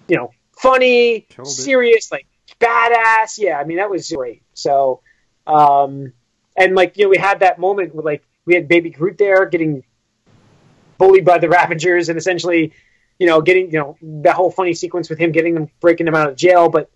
[0.08, 1.52] you know, funny, Killed it.
[1.52, 2.28] serious, like
[2.60, 3.38] badass.
[3.38, 4.44] Yeah, I mean that was great.
[4.54, 5.02] So,
[5.48, 6.14] um,
[6.56, 9.46] and like you know, we had that moment with like we had Baby Groot there
[9.46, 9.84] getting
[10.98, 12.74] bullied by the Ravagers and essentially,
[13.18, 16.16] you know, getting you know that whole funny sequence with him getting them breaking them
[16.16, 16.70] out of jail.
[16.70, 16.90] But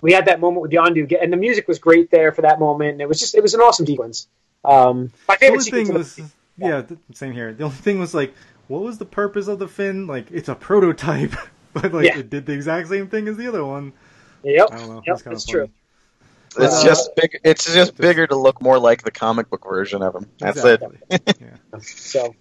[0.00, 2.92] we had that moment with Yondu, and the music was great there for that moment.
[2.92, 4.28] And it was just it was an awesome sequence.
[4.64, 7.52] Um, my the favorite only sequence thing the was yeah, th- same here.
[7.54, 8.34] The only thing was like,
[8.70, 10.06] what was the purpose of the fin?
[10.06, 11.34] Like, it's a prototype,
[11.74, 12.18] but like Yeah.
[12.18, 13.92] it did the exact same thing as the other one.
[14.44, 15.02] Yep, I don't know.
[15.06, 15.68] yep, It's kinda that's true.
[16.58, 17.38] It's Uh, just big.
[17.44, 20.26] It's just bigger to look more like the comic book version of him.
[20.38, 20.82] That's it.
[21.40, 21.78] Yeah.
[21.80, 22.34] So,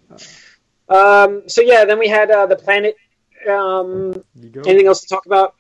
[0.88, 2.96] um, so yeah, then we had uh, the planet.
[3.50, 4.24] Um,
[4.66, 5.56] anything else to talk about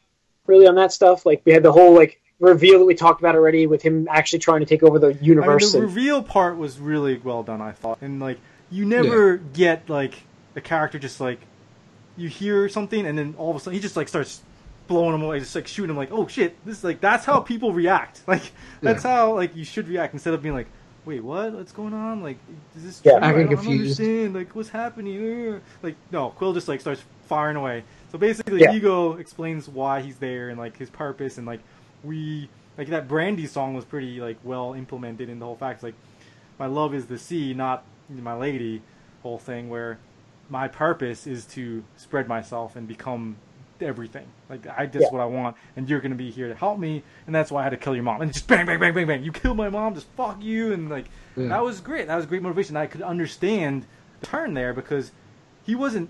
[0.48, 1.26] really on that stuff?
[1.26, 4.40] Like we had the whole like reveal that we talked about already with him actually
[4.40, 5.72] trying to take over the I mean, universe.
[5.72, 8.40] the and- reveal part was really well done, I thought, and like
[8.72, 10.16] you never get like
[10.56, 11.40] a character just like
[12.18, 14.42] you hear something and then all of a sudden he just like starts
[14.88, 17.40] blowing them away, just like shooting them, like oh shit, this is like that's how
[17.40, 18.22] people react.
[18.28, 20.68] Like that's how like you should react instead of being like.
[21.06, 21.54] Wait, what?
[21.54, 22.22] What's going on?
[22.22, 22.38] Like,
[22.76, 23.14] is this Yeah.
[23.14, 23.22] true?
[23.22, 24.00] I Acting don't confused.
[24.00, 24.34] understand.
[24.36, 25.60] Like, what's happening?
[25.82, 27.84] Like, no, Quill just like starts firing away.
[28.12, 28.74] So basically, Yeah.
[28.74, 31.62] Ego explains why he's there and like his purpose and like
[32.04, 35.82] we like that Brandy song was pretty like well implemented in the whole fact.
[35.82, 35.96] Like,
[36.60, 38.82] my love is the sea, not my lady.
[39.24, 39.98] Whole thing where
[40.50, 43.38] my purpose is to spread myself and become
[43.82, 44.26] everything.
[44.50, 45.10] Like I just Yeah.
[45.12, 47.64] what I want, and you're gonna be here to help me, and that's why I
[47.64, 48.22] had to kill your mom.
[48.22, 49.24] And just bang, bang, bang, bang, bang.
[49.24, 51.06] You killed my mom, just fuck you, and like
[51.38, 51.48] Yeah.
[51.50, 52.08] that was great.
[52.08, 52.76] That was great motivation.
[52.76, 53.86] I could understand
[54.20, 55.12] the turn there because
[55.66, 56.10] he wasn't.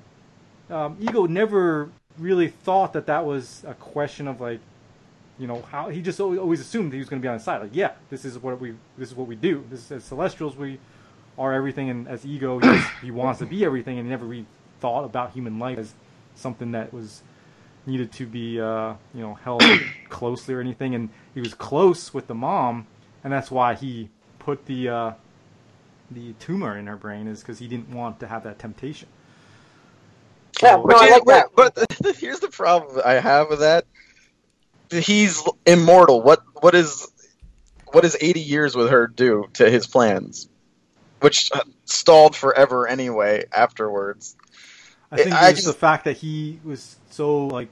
[0.70, 4.60] Um, Ego never really thought that that was a question of like,
[5.40, 7.62] you know, how he just always, assumed he was going to be on his side.
[7.62, 9.64] Like, yeah, this is what we this is what we do.
[9.70, 10.80] This is, as Celestials we
[11.40, 14.26] are everything, and as Ego he, just- he wants to be everything, and he never
[14.26, 14.46] really
[14.82, 15.94] thought about human life as
[16.36, 17.22] something that was
[17.86, 19.64] needed to be uh, you know held
[20.10, 20.94] closely or anything.
[20.96, 22.88] And he was close with the mom,
[23.24, 25.12] and that's why he put the uh,
[26.12, 29.08] the tumor in her brain is because he didn't want to have that temptation.
[30.62, 31.48] Yeah, So- no, But, I like that.
[31.56, 33.86] But, but here's the problem I have with that.
[34.92, 36.22] He's immortal.
[36.22, 37.08] What what is
[37.92, 40.49] what does 80 years with her do to his plans?
[41.22, 44.36] Which uh, stalled forever anyway afterwards.
[45.12, 47.72] I think I it's just- the fact that he was so like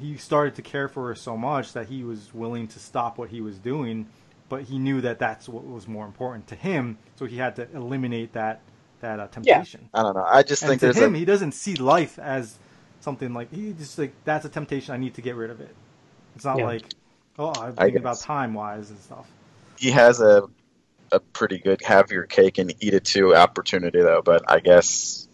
[0.00, 3.30] he started to care for her so much that he was willing to stop what
[3.30, 4.06] he was doing,
[4.48, 7.68] but he knew that that's what was more important to him, so he had to
[7.74, 8.60] eliminate that
[9.00, 9.88] that uh, temptation.
[9.94, 10.24] I don't know.
[10.26, 12.58] I just And think to there's him, a he doesn't see life as
[13.00, 14.94] something like he just like that's a temptation.
[14.94, 15.74] I need to get rid of it.
[16.36, 16.64] It's not Yeah.
[16.66, 16.84] like
[17.38, 19.26] oh I'm I thinking about time wise and stuff.
[19.78, 20.44] he has a
[21.14, 24.22] a pretty good have your cake and eat it too opportunity though.
[24.22, 25.28] But I guess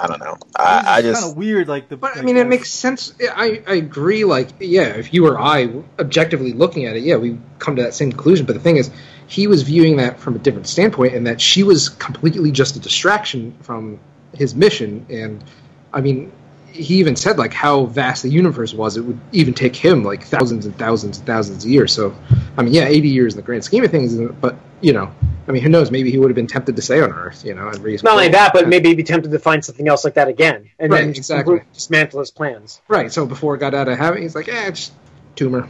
[0.00, 0.36] I don't know.
[0.56, 1.68] I, I just kind of weird.
[1.68, 3.14] Like the But I mean, it makes sense.
[3.20, 4.24] I, I agree.
[4.24, 7.94] Like, yeah, if you or I objectively looking at it, yeah, we come to that
[7.94, 8.46] same conclusion.
[8.46, 8.90] But the thing is,
[9.26, 12.80] he was viewing that from a different standpoint, and that she was completely just a
[12.80, 14.00] distraction from
[14.32, 15.06] his mission.
[15.08, 15.44] And
[15.92, 16.32] I mean,
[16.74, 18.96] he even said like how vast the universe was.
[18.96, 21.92] It would even take him like thousands and thousands and thousands of years.
[21.92, 22.14] So,
[22.58, 24.16] I mean, yeah, eighty years in the grand scheme of things.
[24.40, 25.10] But you know,
[25.48, 25.90] I mean, who knows?
[25.90, 27.44] Maybe he would have been tempted to stay on Earth.
[27.44, 28.02] You know, and raise.
[28.02, 30.68] Not only that, but maybe he'd be tempted to find something else like that again,
[30.78, 31.60] and Right, then exactly.
[31.72, 32.80] dismantle his plans.
[32.88, 33.12] Right.
[33.12, 34.92] So before it got out of habit, he's like, eh, just
[35.36, 35.68] tumor.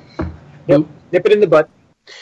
[0.66, 0.80] Yep.
[0.80, 0.86] Boop.
[1.12, 1.68] Nip it in the butt.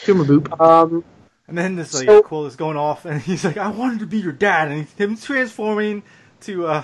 [0.03, 0.59] Tumor boop.
[0.61, 1.03] Um,
[1.47, 4.05] And then this like So- quote is going off, and he's like, "I wanted to
[4.07, 6.03] be your dad," and he's him transforming
[6.41, 6.83] to, uh,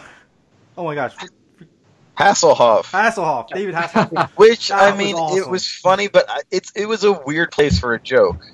[0.78, 1.16] oh my gosh,
[2.20, 2.84] Hasselhoff.
[2.84, 4.30] Hasselhoff, David Hasselhoff.
[4.36, 7.80] Which That I was mean, it was funny, but it's it was a weird place
[7.80, 8.46] for a joke.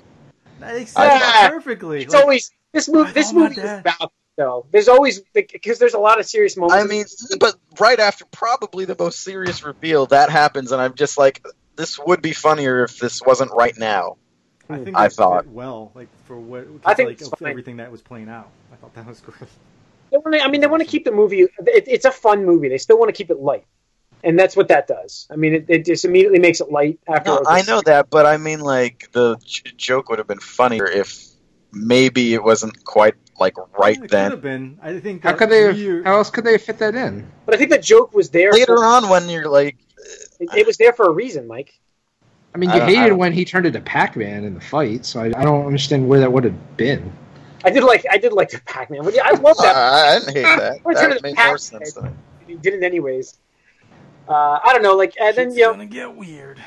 [0.59, 2.03] That makes perfectly.
[2.03, 3.11] It's Like, always this movie.
[3.11, 4.67] This movie is about though.
[4.71, 6.75] There's always because there's a lot of serious moments.
[6.75, 7.05] I mean,
[7.39, 11.43] but right after probably the most serious reveal, that happens, and I'm just like,
[11.75, 14.17] this would be funnier if this wasn't right now.
[14.69, 15.47] I think I thought.
[15.47, 18.49] well, like for what I think like of everything that was playing out.
[18.71, 19.49] I thought that was great.
[20.11, 21.41] They wanna, I mean, they want to keep the movie.
[21.41, 21.51] It,
[21.87, 22.69] it's a fun movie.
[22.69, 23.65] They still want to keep it light,
[24.23, 25.27] and that's what that does.
[25.31, 27.31] I mean, it, it just immediately makes it light after.
[27.31, 30.85] No, I know that, but I mean, like the j- joke would have been funnier
[30.85, 31.25] if
[31.71, 34.31] maybe it wasn't quite like right it could then.
[34.31, 34.79] have been.
[34.81, 35.63] I think How could they?
[35.63, 37.29] Have, year- how else could they fit that in?
[37.45, 38.51] but I think the joke was there.
[38.53, 39.77] Later for, on, when you're like,
[40.39, 41.73] it, it was there for a reason, Mike.
[42.53, 45.19] I mean, you I hated don't- when he turned into Pac-Man in the fight, so
[45.19, 47.11] I, I don't understand where that would have been.
[47.65, 49.01] I did like I did like the Pac-Man.
[49.01, 49.75] I love that.
[49.75, 50.79] I, I didn't hate that.
[50.85, 52.09] We're That the made Pac- more sense to me.
[52.47, 53.37] He did it anyways.
[54.27, 56.59] Uh, I don't know, like, and then Shit's you know, gonna get weird.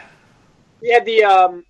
[0.81, 1.65] we had the um,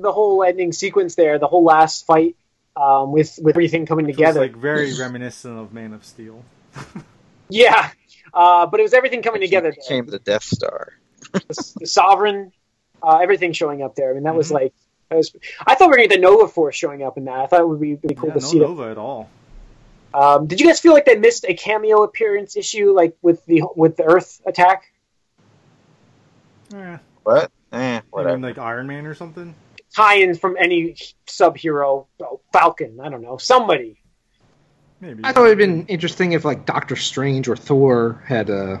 [0.00, 2.36] the whole ending sequence there, the whole last fight
[2.76, 4.40] um, with with everything coming It was together.
[4.40, 6.44] like very reminiscent of Man of Steel.
[7.48, 7.90] Yeah,
[8.34, 9.70] uh, but it was everything coming together.
[9.70, 9.76] there.
[9.80, 10.94] Became the Death Star.
[11.32, 12.50] the, the sovereign,
[13.00, 14.10] uh, everything showing up there.
[14.10, 14.54] I mean, that was Mhm.
[14.54, 17.16] like, that was, I thought we were going to get the Nova Force showing up
[17.16, 17.38] in that.
[17.38, 18.64] I thought it would be really cool yeah, to no see that.
[18.66, 19.30] Nova at all.
[20.12, 23.62] Um, did you guys feel like they missed a cameo appearance issue, like with the
[23.76, 24.92] with the Earth attack?
[26.74, 27.50] Eh, What?
[27.72, 28.34] Eh, I whatever.
[28.36, 29.54] mean, like Iron Man or something.
[29.94, 34.00] Tie-ins from any sub hero, oh, Falcon, I don't know, somebody.
[35.00, 35.22] Maybe.
[35.24, 38.78] I thought it'd been interesting if like Doctor Strange or Thor had, uh,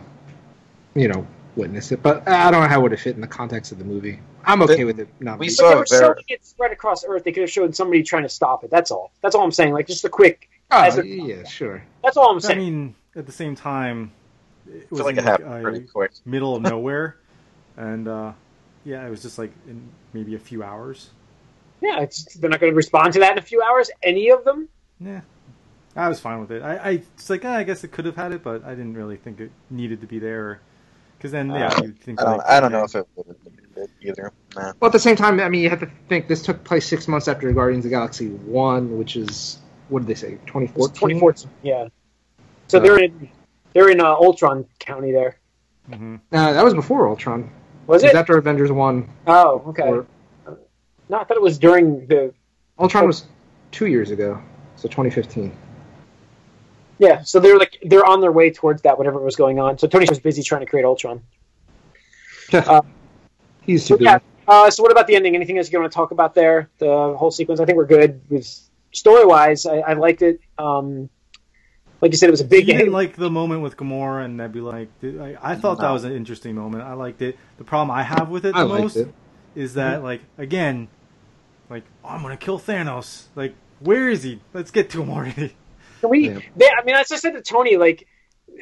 [0.94, 3.26] you know, witnessed it, but I don't know how it would have fit in the
[3.26, 4.20] context of the movie.
[4.44, 5.08] I'm okay with it.
[5.20, 7.24] Not we But saw they it were very- showing it spread across Earth.
[7.24, 8.70] They could have showed somebody trying to stop it.
[8.70, 9.10] That's all.
[9.22, 9.72] That's all I'm saying.
[9.72, 10.48] Like just a quick.
[10.70, 11.82] Oh, a- yeah, sure.
[12.04, 12.58] That's all I'm saying.
[12.58, 14.12] I mean, at the same time,
[14.68, 16.12] it was feel like in, it happened uh, pretty quick.
[16.24, 17.16] middle of nowhere,
[17.76, 18.32] and uh,
[18.84, 21.10] yeah, it was just like in maybe a few hours.
[21.80, 23.90] yeah, it's, they're not going to respond to that in a few hours.
[24.02, 24.68] Any of them.
[25.00, 25.20] Yeah,
[25.94, 26.62] I was fine with it.
[26.62, 28.94] I, I it's like eh, I guess it could have had it, but I didn't
[28.94, 30.60] really think it needed to be there.
[31.18, 32.38] Because then, yeah, Uh, you think I don't.
[32.38, 34.32] like, I don't know if it would have been it either.
[34.54, 34.72] Nah.
[34.80, 37.08] Well, at the same time, I mean, you have to think this took place six
[37.08, 40.94] months after Guardians of the Galaxy One, which is what did they say, 2014?
[40.94, 41.50] 2014.
[41.62, 41.88] Yeah.
[42.68, 43.28] So Uh, they're in
[43.72, 45.36] they're in uh, Ultron County there.
[45.90, 46.20] mhm.
[46.32, 47.50] Uh, that was before Ultron.
[47.86, 49.08] Was It was after Avengers One.
[49.26, 49.82] Oh, okay.
[49.88, 50.06] Or,
[51.08, 52.32] No, I thought it was during the.
[52.78, 53.26] Ultron was
[53.70, 54.42] two years ago,
[54.76, 55.52] so 2015.
[56.98, 59.78] Yeah, so they're like they're on their way towards that, whatever was going on.
[59.78, 61.22] So Tony was busy trying to create Ultron.
[62.52, 62.82] Uh,
[63.66, 64.18] He's So too yeah.
[64.48, 65.34] Uh, so what about the ending?
[65.34, 66.70] Anything else you want to talk about there?
[66.78, 67.60] The whole sequence.
[67.60, 68.46] I think we're good with
[68.92, 69.66] story wise.
[69.66, 70.40] I, I liked it.
[70.56, 71.10] Um,
[72.00, 72.68] like you said, it was a big.
[72.68, 74.70] you didn't like the moment with Gamora and Nebula.
[74.70, 76.84] Like, I, I thought that was an interesting moment.
[76.84, 77.36] I liked it.
[77.58, 79.12] The problem I have with it the I most it.
[79.54, 80.88] is that, like, again,
[81.68, 83.24] like, oh, I'm gonna kill Thanos.
[83.34, 84.40] Like, where is he?
[84.52, 85.56] Let's get to him already.
[86.06, 86.28] Can we?
[86.30, 86.40] Yeah.
[86.56, 88.06] They, I mean, as I said to Tony, like,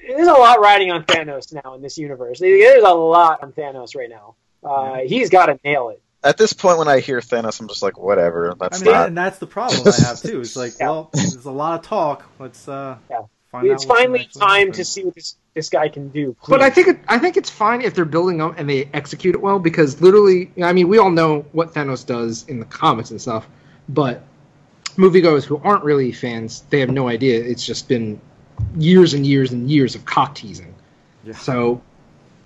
[0.08, 2.40] there's a lot riding on Thanos now in this universe.
[2.40, 4.34] There's a lot on Thanos right now.
[4.62, 6.00] Uh, He's got to nail it.
[6.22, 8.50] At this point, when I hear Thanos, I'm just like, whatever.
[8.58, 9.08] I mean, not.
[9.08, 10.40] and that's the problem I have too.
[10.40, 10.88] It's like, Yeah.
[10.88, 12.24] well, there's a lot of talk.
[12.38, 13.20] Let's uh, Yeah.
[13.52, 13.88] find It's out.
[13.90, 16.34] what's finally time to see what this this guy can do.
[16.48, 19.34] But I think it, I think it's fine if they're building up and they execute
[19.36, 23.10] it well because literally, I mean, we all know what Thanos does in the comics
[23.12, 23.46] and stuff,
[23.88, 24.22] but
[24.96, 27.42] moviegoers who aren't really fans, they have no idea.
[27.42, 28.20] It's just been
[28.76, 30.74] years and years and years of cock teasing.
[31.24, 31.34] Yeah.
[31.34, 31.82] So,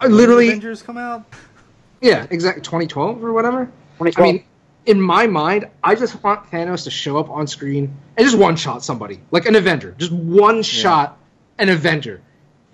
[0.00, 1.24] When literally, Avengers come out.
[2.00, 3.66] yeah, exactly, 2012 or whatever.
[3.98, 4.16] 2012.
[4.18, 4.44] I mean,
[4.86, 8.56] in my mind, I just want Thanos to show up on screen and just one
[8.56, 11.18] shot somebody, like an Avenger, just one shot
[11.58, 12.22] an Avenger,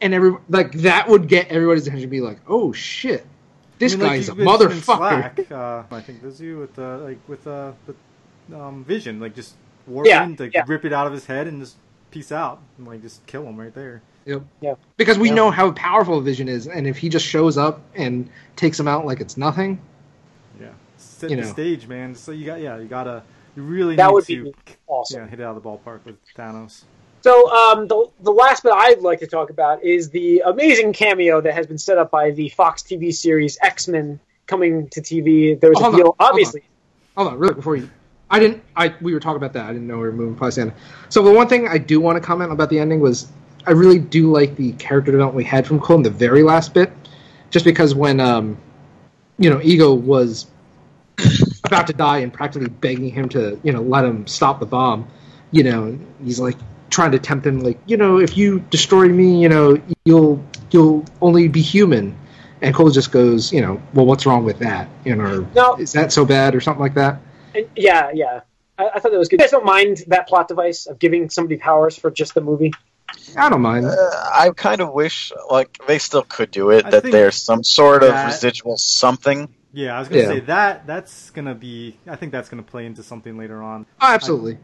[0.01, 2.09] and every like that would get everybody's attention.
[2.11, 3.27] Be like, oh shit,
[3.79, 4.85] this I mean, like, guy's a you've been- been motherfucker.
[4.85, 7.73] Slack, uh, I think there's you with uh, like with uh,
[8.49, 9.55] the um, Vision, like just
[9.87, 10.65] warp Yeah, in to yeah.
[10.67, 11.77] rip it out of his head and just
[12.11, 14.03] peace out and like just kill him right there.
[14.27, 14.43] Yep.
[14.61, 14.75] Yeah.
[14.97, 15.35] Because we Yeah.
[15.35, 19.05] know how powerful Vision is, and if he just shows up and takes him out
[19.07, 19.79] like it's nothing,
[20.61, 21.49] Yeah, set You the know.
[21.49, 22.15] stage, man.
[22.15, 23.23] So you got yeah, you gotta
[23.57, 24.55] you really That need would to be
[24.87, 25.21] awesome.
[25.21, 26.83] yeah hit it out of the ballpark with Thanos.
[27.23, 31.41] So um, the the last bit I'd like to talk about is the amazing cameo
[31.41, 35.59] that has been set up by the Fox TV series X Men coming to TV.
[35.59, 36.63] There was Hold a on, deal, hold obviously.
[37.17, 37.89] hold on, really before you.
[38.35, 38.65] I didn't.
[38.75, 39.67] I we were talking about that.
[39.67, 40.73] I didn't know we were moving past the end.
[41.09, 43.31] So the one thing I do want to comment about the ending was
[43.65, 46.75] I really do like the character development we had from Quill in the very last
[46.75, 46.93] bit,
[47.51, 48.59] just because when um,
[49.39, 50.47] you know, Ego was
[51.65, 55.07] about to die and practically begging him to you know let him stop the bomb,
[55.53, 56.57] you know, he's like
[56.91, 61.05] trying to tempt him like you know if you destroy me, you know you'll you'll
[61.23, 62.17] only be human.
[62.63, 64.89] And Quill just goes, you know, well, what's wrong with that?
[65.05, 65.77] You know, or, No.
[65.77, 67.21] is that so bad or something like that?
[67.55, 68.41] And yeah, yeah.
[68.79, 69.41] I, I thought that was good.
[69.41, 72.73] You guys don't mind that plot device of giving somebody powers for just the movie?
[73.37, 73.87] I don't mind.
[73.87, 76.85] Uh, I kind of wish like they still could do it.
[76.85, 79.49] I that there's some sort of residual something.
[79.73, 80.29] Yeah, I was gonna Yeah.
[80.29, 81.99] say that that's gonna be.
[82.07, 83.87] I think that's gonna play into something later on.
[84.01, 84.59] Oh, absolutely.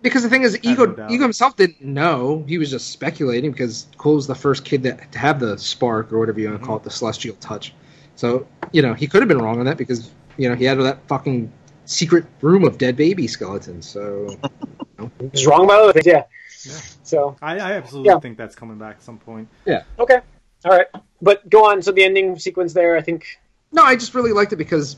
[0.00, 1.10] Because the thing is, Ego doubt.
[1.10, 2.44] Ego himself didn't know.
[2.46, 6.12] He was just speculating because Quill was the first kid that to have the spark
[6.12, 7.74] or whatever you want to call it, the celestial touch.
[8.14, 10.78] So you know he could have been wrong on that because you know he had
[10.80, 11.52] that fucking
[11.88, 13.88] secret room of dead baby skeletons.
[13.88, 14.36] So
[15.32, 16.24] He's wrong about other things, yeah.
[16.64, 16.80] Yeah.
[17.02, 18.18] So I, I absolutely Yeah.
[18.20, 19.48] think that's coming back at some point.
[19.64, 19.84] Yeah.
[19.98, 20.18] Okay,
[20.64, 20.86] all right.
[21.22, 21.80] But go on.
[21.82, 23.38] So the ending sequence there, I think.
[23.72, 24.96] no, I just really liked it because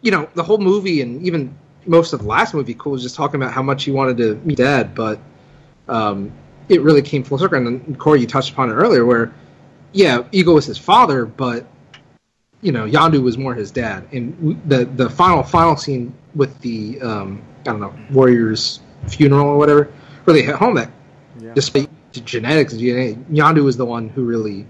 [0.00, 1.54] you know the whole movie and even
[1.86, 4.34] most of the last movie, Quill was just talking about how much he wanted to
[4.46, 5.18] meet Dad, but
[5.88, 6.32] um,
[6.68, 7.58] it really came full circle.
[7.58, 9.32] And then, Corey, you touched upon it earlier, where
[9.92, 11.66] yeah, Ego was his father, but
[12.62, 14.06] you know, Yondu was more his dad.
[14.12, 19.56] And the the final final scene with the um, I don't know Warriors funeral or
[19.58, 19.90] whatever
[20.26, 20.90] really hit home that
[21.40, 21.54] Yeah.
[21.54, 24.66] despite the genetics, DNA, Yondu was the one who really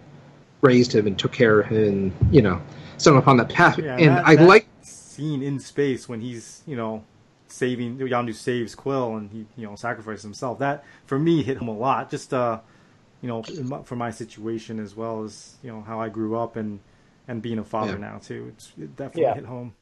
[0.61, 2.61] raised him and took care of him, and you know,
[2.99, 3.79] set him upon that path.
[3.79, 7.03] Yeah, and that- I that like scene in space when he's you know
[7.49, 10.59] saving Yondu saves Quill and he you know sacrifices himself.
[10.61, 12.11] That for me hit him a lot.
[12.11, 12.61] Just uh,
[13.23, 13.43] you know,
[13.85, 16.79] for my situation as well as you know how I grew up and
[17.31, 17.99] and being a father Yeah.
[17.99, 18.49] now too.
[18.49, 19.35] It's, it definitely Yeah.
[19.35, 19.75] hit home.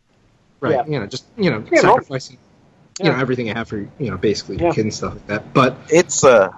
[0.61, 0.85] right, Yeah.
[0.87, 1.95] you know, just you know, Yeah, no.
[1.95, 2.37] sacrificing.
[3.01, 4.71] You know everything I have for you know basically Yeah.
[4.73, 5.55] kids and stuff like that.
[5.55, 6.51] But It's a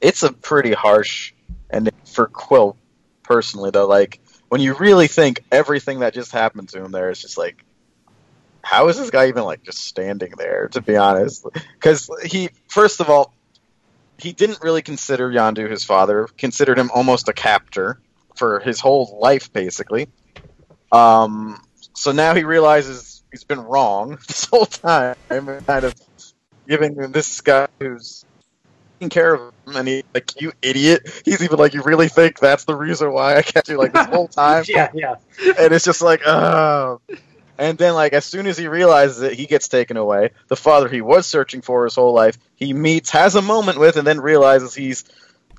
[0.00, 1.32] it's a pretty harsh
[1.70, 2.76] ending for Quill
[3.22, 3.86] personally though.
[3.86, 7.64] Like when you really think everything that just happened to him there is just like
[8.62, 13.00] how is this guy even like just standing there to be honest because he first
[13.00, 13.32] of all
[14.18, 18.00] he didn't really consider Yondu his father considered him almost a captor
[18.34, 20.08] for his whole life basically
[20.92, 21.60] um,
[21.94, 25.94] so now he realizes he's been wrong this whole time kind of
[26.68, 28.24] giving this guy who's
[28.98, 32.38] taking care of him and he like you idiot he's even like you really think
[32.38, 35.16] that's the reason why i kept you like this whole time Yeah, yeah.
[35.58, 37.00] and it's just like, oh.
[37.58, 40.30] And then, like, as soon as he realizes it, he gets taken away.
[40.48, 43.96] The father he was searching for his whole life, he meets, has a moment with,
[43.96, 45.04] and then realizes he's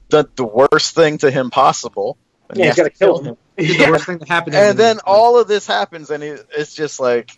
[0.09, 2.17] done the worst thing to him possible.
[2.49, 3.37] And Yeah, he he's got to kill him.
[3.57, 3.89] It's the Yeah.
[3.91, 4.55] worst thing that happened.
[4.55, 7.37] And in- then all of this happens, and it, it's just like,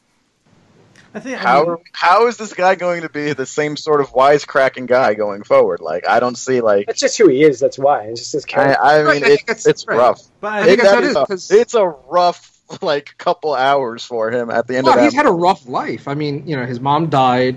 [1.14, 4.00] I think I how mean, how is this guy going to be the same sort
[4.02, 5.80] of wisecracking guy going forward?
[5.82, 6.86] Like, I don't see like.
[6.86, 7.60] That's just who he is.
[7.60, 8.04] That's why.
[8.04, 8.84] It's just his I, character.
[8.84, 9.98] I Right, mean, I it, think it's right.
[9.98, 10.22] rough.
[10.40, 12.56] but I I think think that's That it is is, a- 'cause- it's a rough
[12.84, 15.18] like couple hours for him at the end well, of he's that.
[15.18, 16.08] had a rough life.
[16.08, 17.56] I mean, you know, his mom died.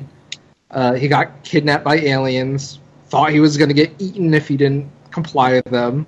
[0.70, 2.78] Uh, he got kidnapped by aliens.
[3.10, 6.06] Thought he was going to get eaten if he didn't comply with them.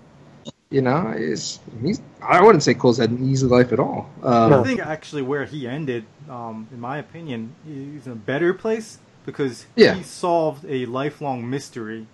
[0.75, 4.11] You know, he's, he's I wouldn't say Quill's had an easy life at all.
[4.25, 8.53] Um, I think actually where he ended, um, in my opinion, he's in a better
[8.53, 9.95] place because Yeah.
[9.95, 12.09] he solved a lifelong mystery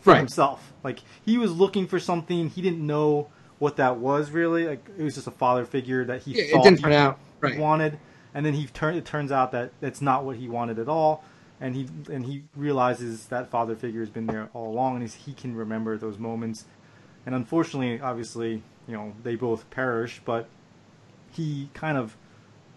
[0.00, 0.18] for Right.
[0.20, 0.72] himself.
[0.82, 3.26] Like he was looking for something, he didn't know
[3.58, 4.66] what that was really.
[4.66, 6.92] Like it was just a father figure that he Yeah, it thought didn't he turn
[6.94, 7.58] out right.
[7.58, 7.98] wanted,
[8.32, 8.96] and then he turned.
[8.96, 11.22] It turns out that that's not what he wanted at all,
[11.60, 15.34] and he and he realizes that father figure has been there all along, and he
[15.34, 16.64] can remember those moments.
[17.26, 20.48] And unfortunately, obviously, you know, they both perish, but
[21.32, 22.16] he kind of,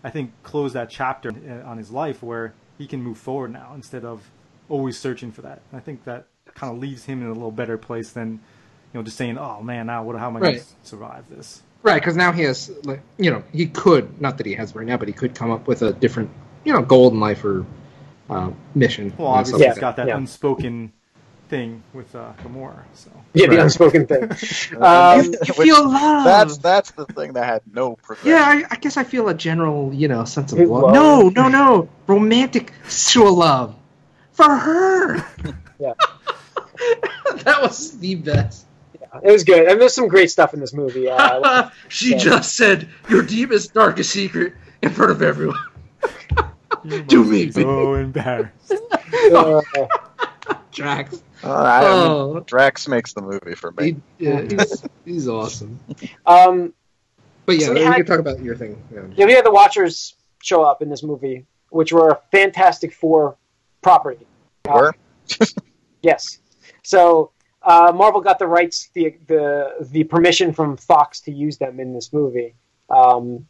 [0.03, 1.29] I think, closed that chapter
[1.65, 4.29] on his life where he can move forward now instead of
[4.67, 5.62] always searching for that.
[5.71, 8.39] And I think that kind of leaves him in a little better place than, you
[8.95, 10.17] know, just saying, "Oh man, now what?
[10.17, 13.43] How am I going to survive this?" Right, because now he has, like, you know,
[13.53, 15.93] he could not that he has right now, but he could come up with a
[15.93, 16.29] different,
[16.65, 17.65] you know, goal in life or
[18.29, 19.13] uh, mission.
[19.17, 20.17] Well, obviously, he's got that yeah.
[20.17, 20.91] unspoken
[21.49, 22.83] thing with uh, Gamora.
[22.93, 23.63] So yeah, the Right.
[23.63, 24.23] unspoken thing.
[24.77, 26.23] Um, Um, You feel love.
[26.23, 28.31] that's that's the thing that had no progression.
[28.31, 30.69] Yeah, I, I guess I feel a general, you know, sense of love.
[30.83, 30.93] love.
[30.93, 33.75] No, no, no, romantic sexual love
[34.31, 35.25] for her.
[35.81, 35.93] Yeah.
[37.43, 38.65] that was the best.
[39.23, 41.09] it was good, and there's some great stuff in this movie.
[41.09, 42.17] Uh, she Yeah.
[42.17, 45.58] just said your deepest, darkest secret in front of everyone.
[47.08, 48.73] Do me, be so embarrassed.
[49.33, 49.62] uh,
[50.73, 51.21] Drax.
[51.44, 53.96] Uh, I, I mean, Oh, Drax makes the movie for me.
[54.17, 55.79] he, yeah, he's, he's awesome.
[56.25, 56.73] um,
[57.46, 58.81] But yeah, So we we had- can talk about your thing.
[58.94, 59.02] Yeah.
[59.15, 63.37] yeah, we had the Watchers show up in this movie, which were a Fantastic Four
[63.81, 64.25] property.
[64.67, 64.96] Uh, Were?
[66.02, 66.40] Yes.
[66.83, 67.31] So
[67.62, 71.94] uh, Marvel got the rights, the the the permission from Fox to use them in
[71.94, 72.56] this movie.
[72.90, 73.48] Um,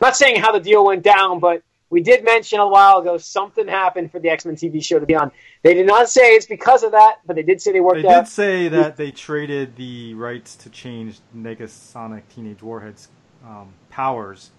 [0.00, 1.62] not saying how the deal went down, but
[1.92, 5.04] we did mention a while ago something happened for the X Men TV show to
[5.04, 5.30] be on.
[5.62, 8.08] They did not say it's because of that, but they did say they worked They
[8.08, 8.12] out.
[8.12, 13.08] They did say that they traded the rights to change Negasonic Teenage Warhead's
[13.46, 14.50] um, powers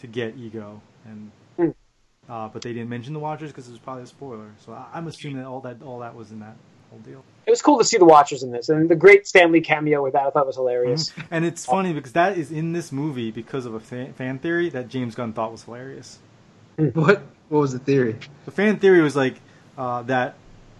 [0.00, 1.68] to get Ego, and Hmm.
[2.28, 4.50] uh, but they didn't mention the Watchers because it was probably a spoiler.
[4.64, 6.56] So I, I'm assuming that all that all that was in that
[6.90, 7.22] whole deal.
[7.46, 10.02] It was cool to see the Watchers in this, and the great Stan Lee cameo
[10.02, 11.10] with that I thought was hilarious.
[11.10, 11.26] Mhm.
[11.30, 14.68] And it's funny because that is in this movie because of a fan, fan theory
[14.70, 16.18] that James Gunn thought was hilarious.
[16.94, 18.16] What what was the theory?
[18.46, 19.36] The fan theory was like
[19.76, 20.36] uh, that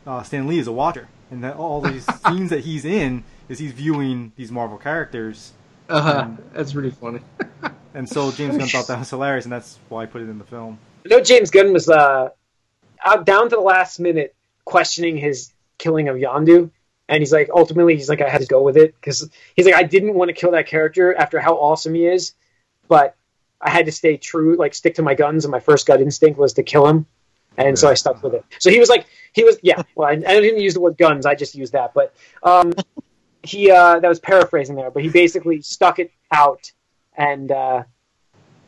[0.06, 3.58] uh, Stan Lee is a Watcher, and that all these scenes that he's in is
[3.58, 5.52] he's viewing these Marvel characters.
[5.88, 6.28] Uh huh.
[6.52, 7.20] that's really funny.
[7.94, 10.38] And so James Gunn thought that was hilarious, and that's why I put it in
[10.38, 10.78] the film.
[11.04, 12.30] I know James Gunn was uh,
[13.04, 14.34] out down to the last minute
[14.64, 16.70] questioning his killing of Yondu,
[17.08, 19.74] and he's like, ultimately, he's like, I had to go with it because he's like,
[19.74, 22.32] I didn't want to kill that character after how awesome he is,
[22.88, 23.14] but
[23.62, 26.38] I had to stay true, like stick to my guns, and my first gut instinct
[26.38, 27.06] was to kill him,
[27.56, 28.44] and so I stuck with it.
[28.58, 29.82] So he was like, he was, yeah.
[29.94, 32.72] Well, I, I didn't use the word guns, I just used that, but um,
[33.42, 36.72] he uh, that was paraphrasing there, but he basically stuck it out
[37.16, 37.82] and uh,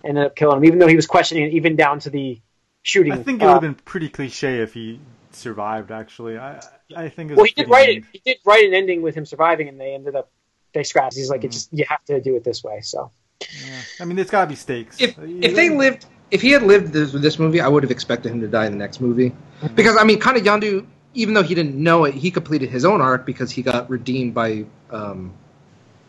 [0.05, 2.41] ended up killing him, even though he was questioning it, even down to the
[2.83, 3.13] shooting.
[3.13, 5.01] I think it uh, would have been pretty cliche if he
[5.33, 5.91] survived.
[5.91, 6.61] Actually, I
[6.95, 8.05] I think Well, he did write it.
[8.13, 10.31] He did write an ending with him surviving, and they ended up
[10.73, 11.15] they scrapped.
[11.15, 11.47] He's like, Mm-hmm.
[11.47, 12.81] it just you have to do it this way.
[12.83, 13.11] So
[13.67, 13.81] Yeah.
[14.01, 15.01] I mean, there's got to be stakes.
[15.01, 18.33] if if they lived if he had lived this this movie, I would have expected
[18.33, 19.33] him to die in the next movie.
[19.75, 22.85] Because I mean, kind of Yondu, even though he didn't know it, he completed his
[22.85, 25.33] own arc because he got redeemed by um,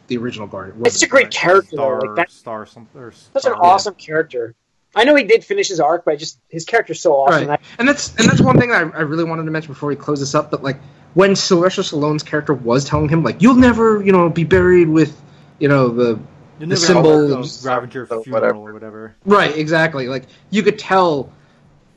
[0.08, 0.82] the original Guardian.
[0.86, 1.76] it's a great character.
[1.76, 3.00] Star, Like that, star, something.
[3.02, 4.56] Or such an Star- awesome character.
[4.98, 7.50] I know he did finish his arc, but just his character's so awesome.
[7.50, 9.96] Right, and that's and that's one thing I, I really wanted to mention before we
[9.98, 10.50] close this up.
[10.52, 10.78] But like
[11.16, 15.22] when Sylvester Stallone's character was telling him like you'll never you know be buried with
[15.60, 16.18] you know the
[16.60, 18.58] The never symbol gonna of- go Ravager funeral whatever.
[18.70, 19.16] or whatever.
[19.26, 20.08] Right, exactly.
[20.08, 21.32] Like you could tell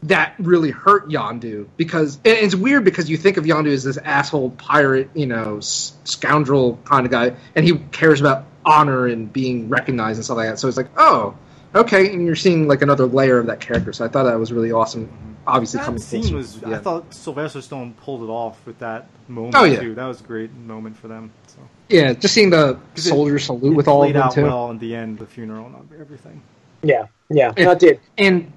[0.05, 3.97] that really hurt Yondu because and it's weird because you think of Yondu as this
[3.99, 9.33] asshole pirate, you know, s- scoundrel kind of guy, and he cares about honor and
[9.33, 10.59] being recognized and stuff like that.
[10.59, 11.35] So it's like, oh,
[11.75, 13.93] okay, and you're seeing like another layer of that character.
[13.93, 15.09] So I thought that was really awesome.
[15.47, 16.57] Obviously, That coming scene was.
[16.57, 16.83] to I end.
[16.85, 19.81] thought Sylvester Stallone pulled it off with that moment Oh, yeah.
[19.81, 19.95] too.
[19.95, 21.31] That was a great moment for them.
[21.47, 21.57] So
[21.89, 24.33] yeah, just seeing the 'Cause it- soldier salute it with all of played them out
[24.35, 24.43] too.
[24.43, 26.43] well in the end, the funeral and everything.
[26.83, 28.01] yeah, yeah, If- no, it did.
[28.19, 28.53] And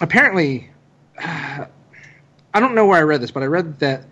[0.00, 0.70] apparently,
[1.18, 4.04] I don't know where I read this, but I read that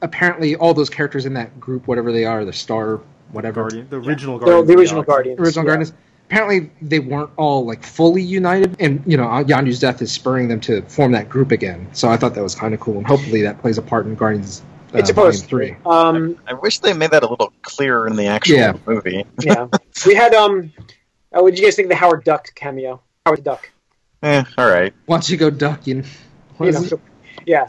[0.00, 3.00] apparently all those characters in that group, whatever they are, the Star,
[3.32, 4.66] whatever, Guardian, the original The, Guardians.
[4.68, 5.12] the of original Galaxy.
[5.12, 5.40] Guardians.
[5.40, 5.68] original yeah.
[5.70, 5.92] Guardians.
[6.34, 10.58] Apparently, they weren't all like fully united, and you know, Yondu's death is spurring them
[10.62, 11.86] to form that group again.
[11.92, 14.16] So I thought that was kind of cool, and hopefully that plays a part in
[14.16, 14.60] Guardians.
[14.92, 15.76] Uh, It's supposed Volume to.
[15.84, 15.90] three.
[15.92, 18.72] Um, I wish they made that a little clearer in the actual Yeah.
[18.84, 19.24] movie.
[19.42, 19.68] yeah,
[20.06, 20.72] we had um.
[21.32, 23.00] Uh, what did you guys think of the Howard Duck cameo?
[23.26, 23.70] Howard the Duck.
[24.24, 24.92] Eh, all right.
[25.06, 26.04] Once you go ducking,
[26.56, 27.00] what You know,
[27.46, 27.68] yeah,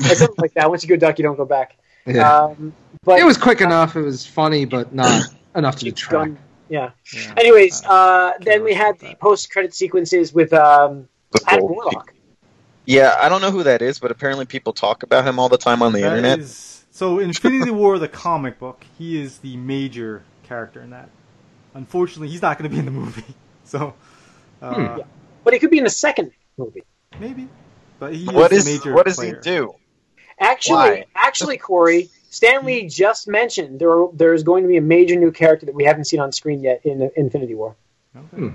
[0.00, 0.68] Or something like that.
[0.68, 1.76] Once you go duck, you don't go back.
[2.06, 2.28] Yeah.
[2.46, 2.72] Um,
[3.04, 3.94] but it was quick enough.
[3.94, 6.24] It was funny, but not enough to James detract.
[6.26, 6.38] Gunn-
[6.70, 6.90] Yeah.
[7.12, 7.34] Yeah.
[7.36, 11.08] Anyways, Uh, uh, then we had about the post-credit sequences with um,
[11.46, 12.14] Adam full- Warlock.
[12.86, 15.58] Yeah, I don't know who that is, but apparently people talk about him all the
[15.58, 16.38] time on the That internet.
[16.38, 21.08] is- so Infinity War, the comic book, he is the major character in that.
[21.74, 23.22] Unfortunately, he's not going to be in the movie.
[23.64, 23.94] So,
[24.62, 24.98] uh, Hmm.
[24.98, 25.04] Yeah.
[25.44, 26.82] But he could be in the second movie.
[27.20, 27.48] maybe.
[28.00, 29.74] But he What is is the major what does he do?
[30.40, 31.04] Actually, Why?
[31.14, 35.66] actually, Corey, Stan Lee just mentioned there there's going to be a major new character
[35.66, 37.74] that we haven't seen on screen yet in Infinity War.
[38.16, 38.26] Okay.
[38.36, 38.48] Hmm.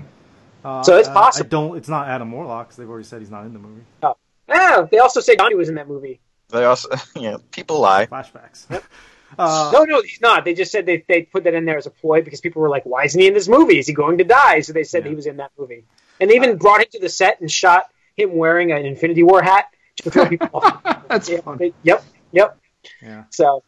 [0.64, 1.46] Uh, So it's uh, possible.
[1.46, 1.76] I don't.
[1.76, 3.82] It's not Adam Warlock 'cause they've already said he's not in the movie.
[4.02, 6.20] Ah, they also said Johnny was in that movie.
[6.48, 8.06] They also, yeah, people lie.
[8.06, 8.66] Flashbacks.
[9.38, 10.44] uh, no, no, he's not.
[10.44, 12.68] They just said they they put that in there as a ploy because people were
[12.68, 13.78] like, "Why isn't he in this movie?
[13.78, 15.10] Is he going to die?" So they said Yeah.
[15.10, 15.84] he was in that movie,
[16.20, 17.84] and they even brought him to the set and shot
[18.16, 19.66] him wearing an Infinity War hat
[20.02, 20.82] to throw people off.
[21.08, 21.58] That's Yeah, fun.
[21.58, 22.02] they- yep,
[22.32, 22.56] yep.
[23.02, 23.24] Yeah.
[23.30, 23.62] So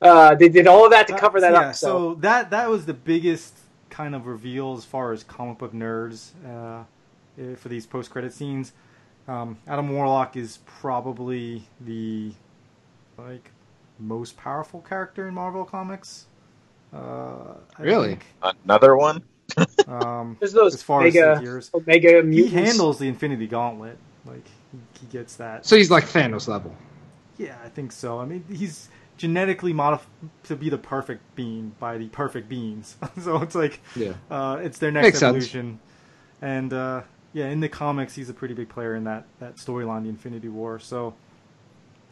[0.00, 1.74] uh, they did all of that to cover that yeah, up.
[1.74, 3.54] So, that that was the biggest
[3.90, 6.84] kind of reveal as far as comic book nerds uh,
[7.40, 8.72] eh, for these post credit scenes.
[9.28, 12.32] Um, Adam Warlock is probably the
[13.18, 13.50] like
[13.98, 16.26] most powerful character in Marvel comics.
[16.92, 18.08] Uh, I Really?
[18.10, 18.26] think.
[18.64, 19.22] Another one?
[19.86, 23.96] Um, there's those as far mega as the years, Omega he handles the Infinity Gauntlet.
[24.24, 25.64] Like he, he gets that.
[25.64, 26.74] So he's like Thanos level.
[27.36, 28.18] Yeah, I think so.
[28.18, 30.08] I mean, he's genetically modified
[30.44, 32.96] to be the perfect being by the perfect beings.
[33.20, 34.14] so it's like, Yeah.
[34.30, 35.22] uh, it's their next Makes sense.
[35.22, 35.80] evolution.
[36.40, 40.04] And uh, yeah, in the comics, he's a pretty big player in that that storyline,
[40.04, 40.78] the Infinity War.
[40.78, 41.14] So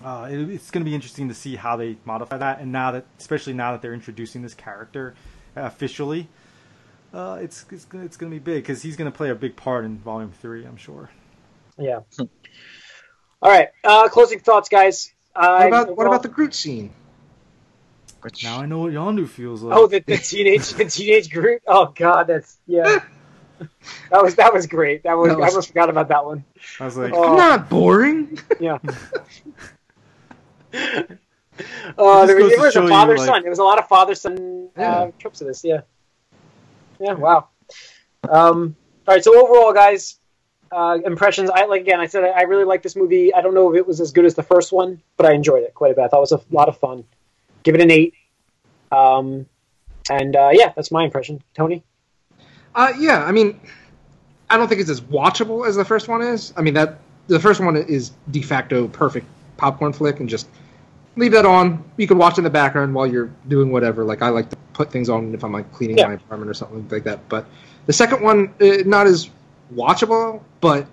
[0.02, 2.60] uh, it, it's going to be interesting to see how they modify that.
[2.60, 5.14] And now that, especially now that they're introducing this character
[5.56, 6.28] uh, officially,
[7.12, 9.56] uh, it's it's, it's going to be big because he's going to play a big
[9.56, 11.10] part in Volume Three, I'm sure.
[11.78, 12.00] Yeah.
[13.44, 13.68] All right.
[13.84, 15.12] Uh, closing thoughts, guys.
[15.36, 16.90] Uh, What about what about the Groot scene?
[18.22, 19.76] Which, Now I know what Yondu feels like.
[19.76, 21.60] Oh, the, the teenage the teenage Groot.
[21.66, 23.00] Oh God, that's yeah.
[24.10, 25.04] That was that was great.
[25.04, 26.44] That was, That was- I almost forgot about that one.
[26.80, 27.32] I was like, Oh.
[27.32, 28.38] I'm not boring.
[28.60, 28.78] Yeah.
[30.72, 31.18] It
[31.96, 33.42] Uh, there, was- it was show a you, father like- son.
[33.42, 35.10] There was a lot of father son uh, Yeah.
[35.18, 35.62] tropes of this.
[35.64, 35.82] Yeah.
[36.98, 37.12] Yeah.
[37.14, 37.48] Wow.
[38.28, 38.74] Um,
[39.06, 39.22] all right.
[39.22, 40.18] So overall, guys,
[40.74, 41.50] uh, impressions.
[41.50, 42.00] I like again.
[42.00, 43.32] I said I, really like this movie.
[43.32, 45.62] I don't know if it was as good as the first one, but I enjoyed
[45.62, 46.04] it quite a bit.
[46.04, 47.04] I thought it was a lot of fun.
[47.62, 48.14] Give it an eight.
[48.90, 49.46] Um,
[50.10, 51.42] and uh, yeah, that's my impression.
[51.54, 51.84] Tony.
[52.74, 53.60] Uh, yeah, I mean,
[54.50, 56.52] I don't think it's as watchable as the first one is.
[56.56, 56.98] I mean that
[57.28, 60.48] the first one is de facto perfect popcorn flick, and just
[61.16, 61.84] leave that on.
[61.96, 64.04] You can watch in the background while you're doing whatever.
[64.04, 66.08] Like I like to put things on if I'm like cleaning Yeah.
[66.08, 67.28] my apartment or something like that.
[67.28, 67.46] But
[67.86, 69.30] the second one, uh, not as
[69.74, 70.86] watchable, but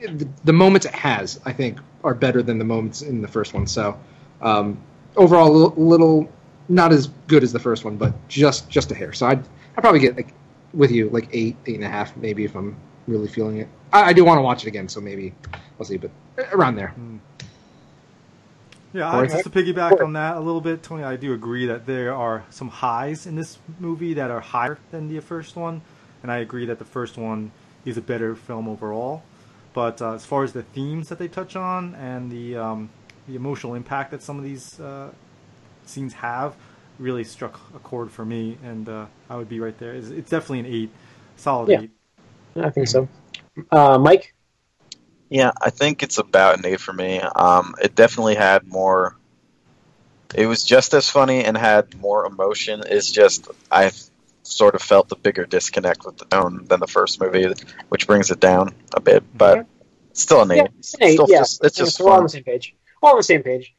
[0.00, 3.54] the, the moments it has, I think, are better than the moments in the first
[3.54, 3.66] one.
[3.66, 3.98] So
[4.40, 4.80] um,
[5.16, 6.32] overall, a little, little
[6.68, 9.12] not as good as the first one, but just just a hair.
[9.12, 9.40] So I'd
[9.76, 10.34] I'd probably get like
[10.74, 13.68] with you like eight eight and a half maybe if I'm really feeling it.
[13.92, 15.34] I, I do want to watch it again, so maybe
[15.78, 16.10] we'll see, but
[16.52, 16.94] around there.
[18.92, 21.86] Yeah, I, just to piggyback on that a little bit, Tony, I do agree that
[21.86, 25.82] there are some highs in this movie that are higher than the first one,
[26.22, 27.50] and I agree that the first one
[27.84, 29.22] is a better film overall.
[29.74, 32.90] But uh, as far as the themes that they touch on and the um,
[33.28, 35.10] the emotional impact that some of these uh,
[35.84, 36.56] scenes have,
[36.98, 39.92] really struck a chord for me, and uh, I would be right there.
[39.92, 40.90] It's, it's definitely an eight,
[41.36, 41.82] solid Yeah.
[41.82, 41.90] eight.
[42.56, 43.08] I think so.
[43.70, 44.34] Uh, Mike.
[45.30, 47.20] Yeah, I think it's about an eight for me.
[47.20, 49.14] Um, it definitely had more.
[50.34, 52.82] It was just as funny and had more emotion.
[52.86, 53.92] It's just I
[54.48, 57.52] sort of felt the bigger disconnect with the tone than the first movie,
[57.88, 59.22] which brings it down a bit.
[59.36, 59.66] But
[60.10, 60.56] it's still an eight.
[60.56, 61.12] Yeah, it's an eight.
[61.14, 62.74] Still yeah, just- it's Yeah, just so we're all on the same page.
[63.02, 63.74] All on the same page.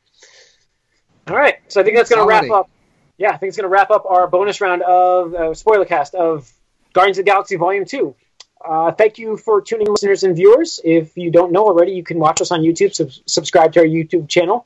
[1.28, 2.70] All right, so I think that's going to wrap up.
[3.18, 6.16] Yeah, I think it's going to wrap up our bonus round of uh, spoiler cast
[6.16, 6.52] of
[6.94, 8.16] Guardians of the Galaxy Volume Two.
[8.64, 10.80] Uh, thank you for tuning in, listeners and viewers.
[10.84, 12.94] If you don't know already, you can watch us on YouTube.
[12.94, 14.66] Sub- subscribe to our YouTube channel.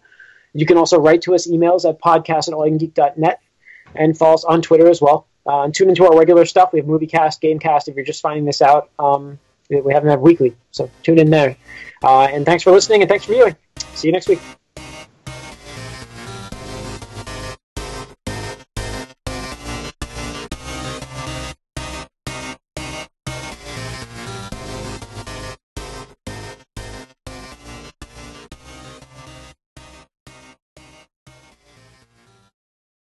[0.53, 3.41] You can also write to us emails at podcast at allyoucangeek.net
[3.95, 5.27] and follow us on Twitter as well.
[5.45, 6.71] Uh, and tune into our regular stuff.
[6.71, 7.87] We have movie cast, game cast.
[7.87, 9.39] If you're just finding this out, um,
[9.69, 11.57] we have them have weekly, so tune in there.
[12.03, 13.55] Uh, and thanks for listening and thanks for viewing.
[13.93, 14.39] See you next week.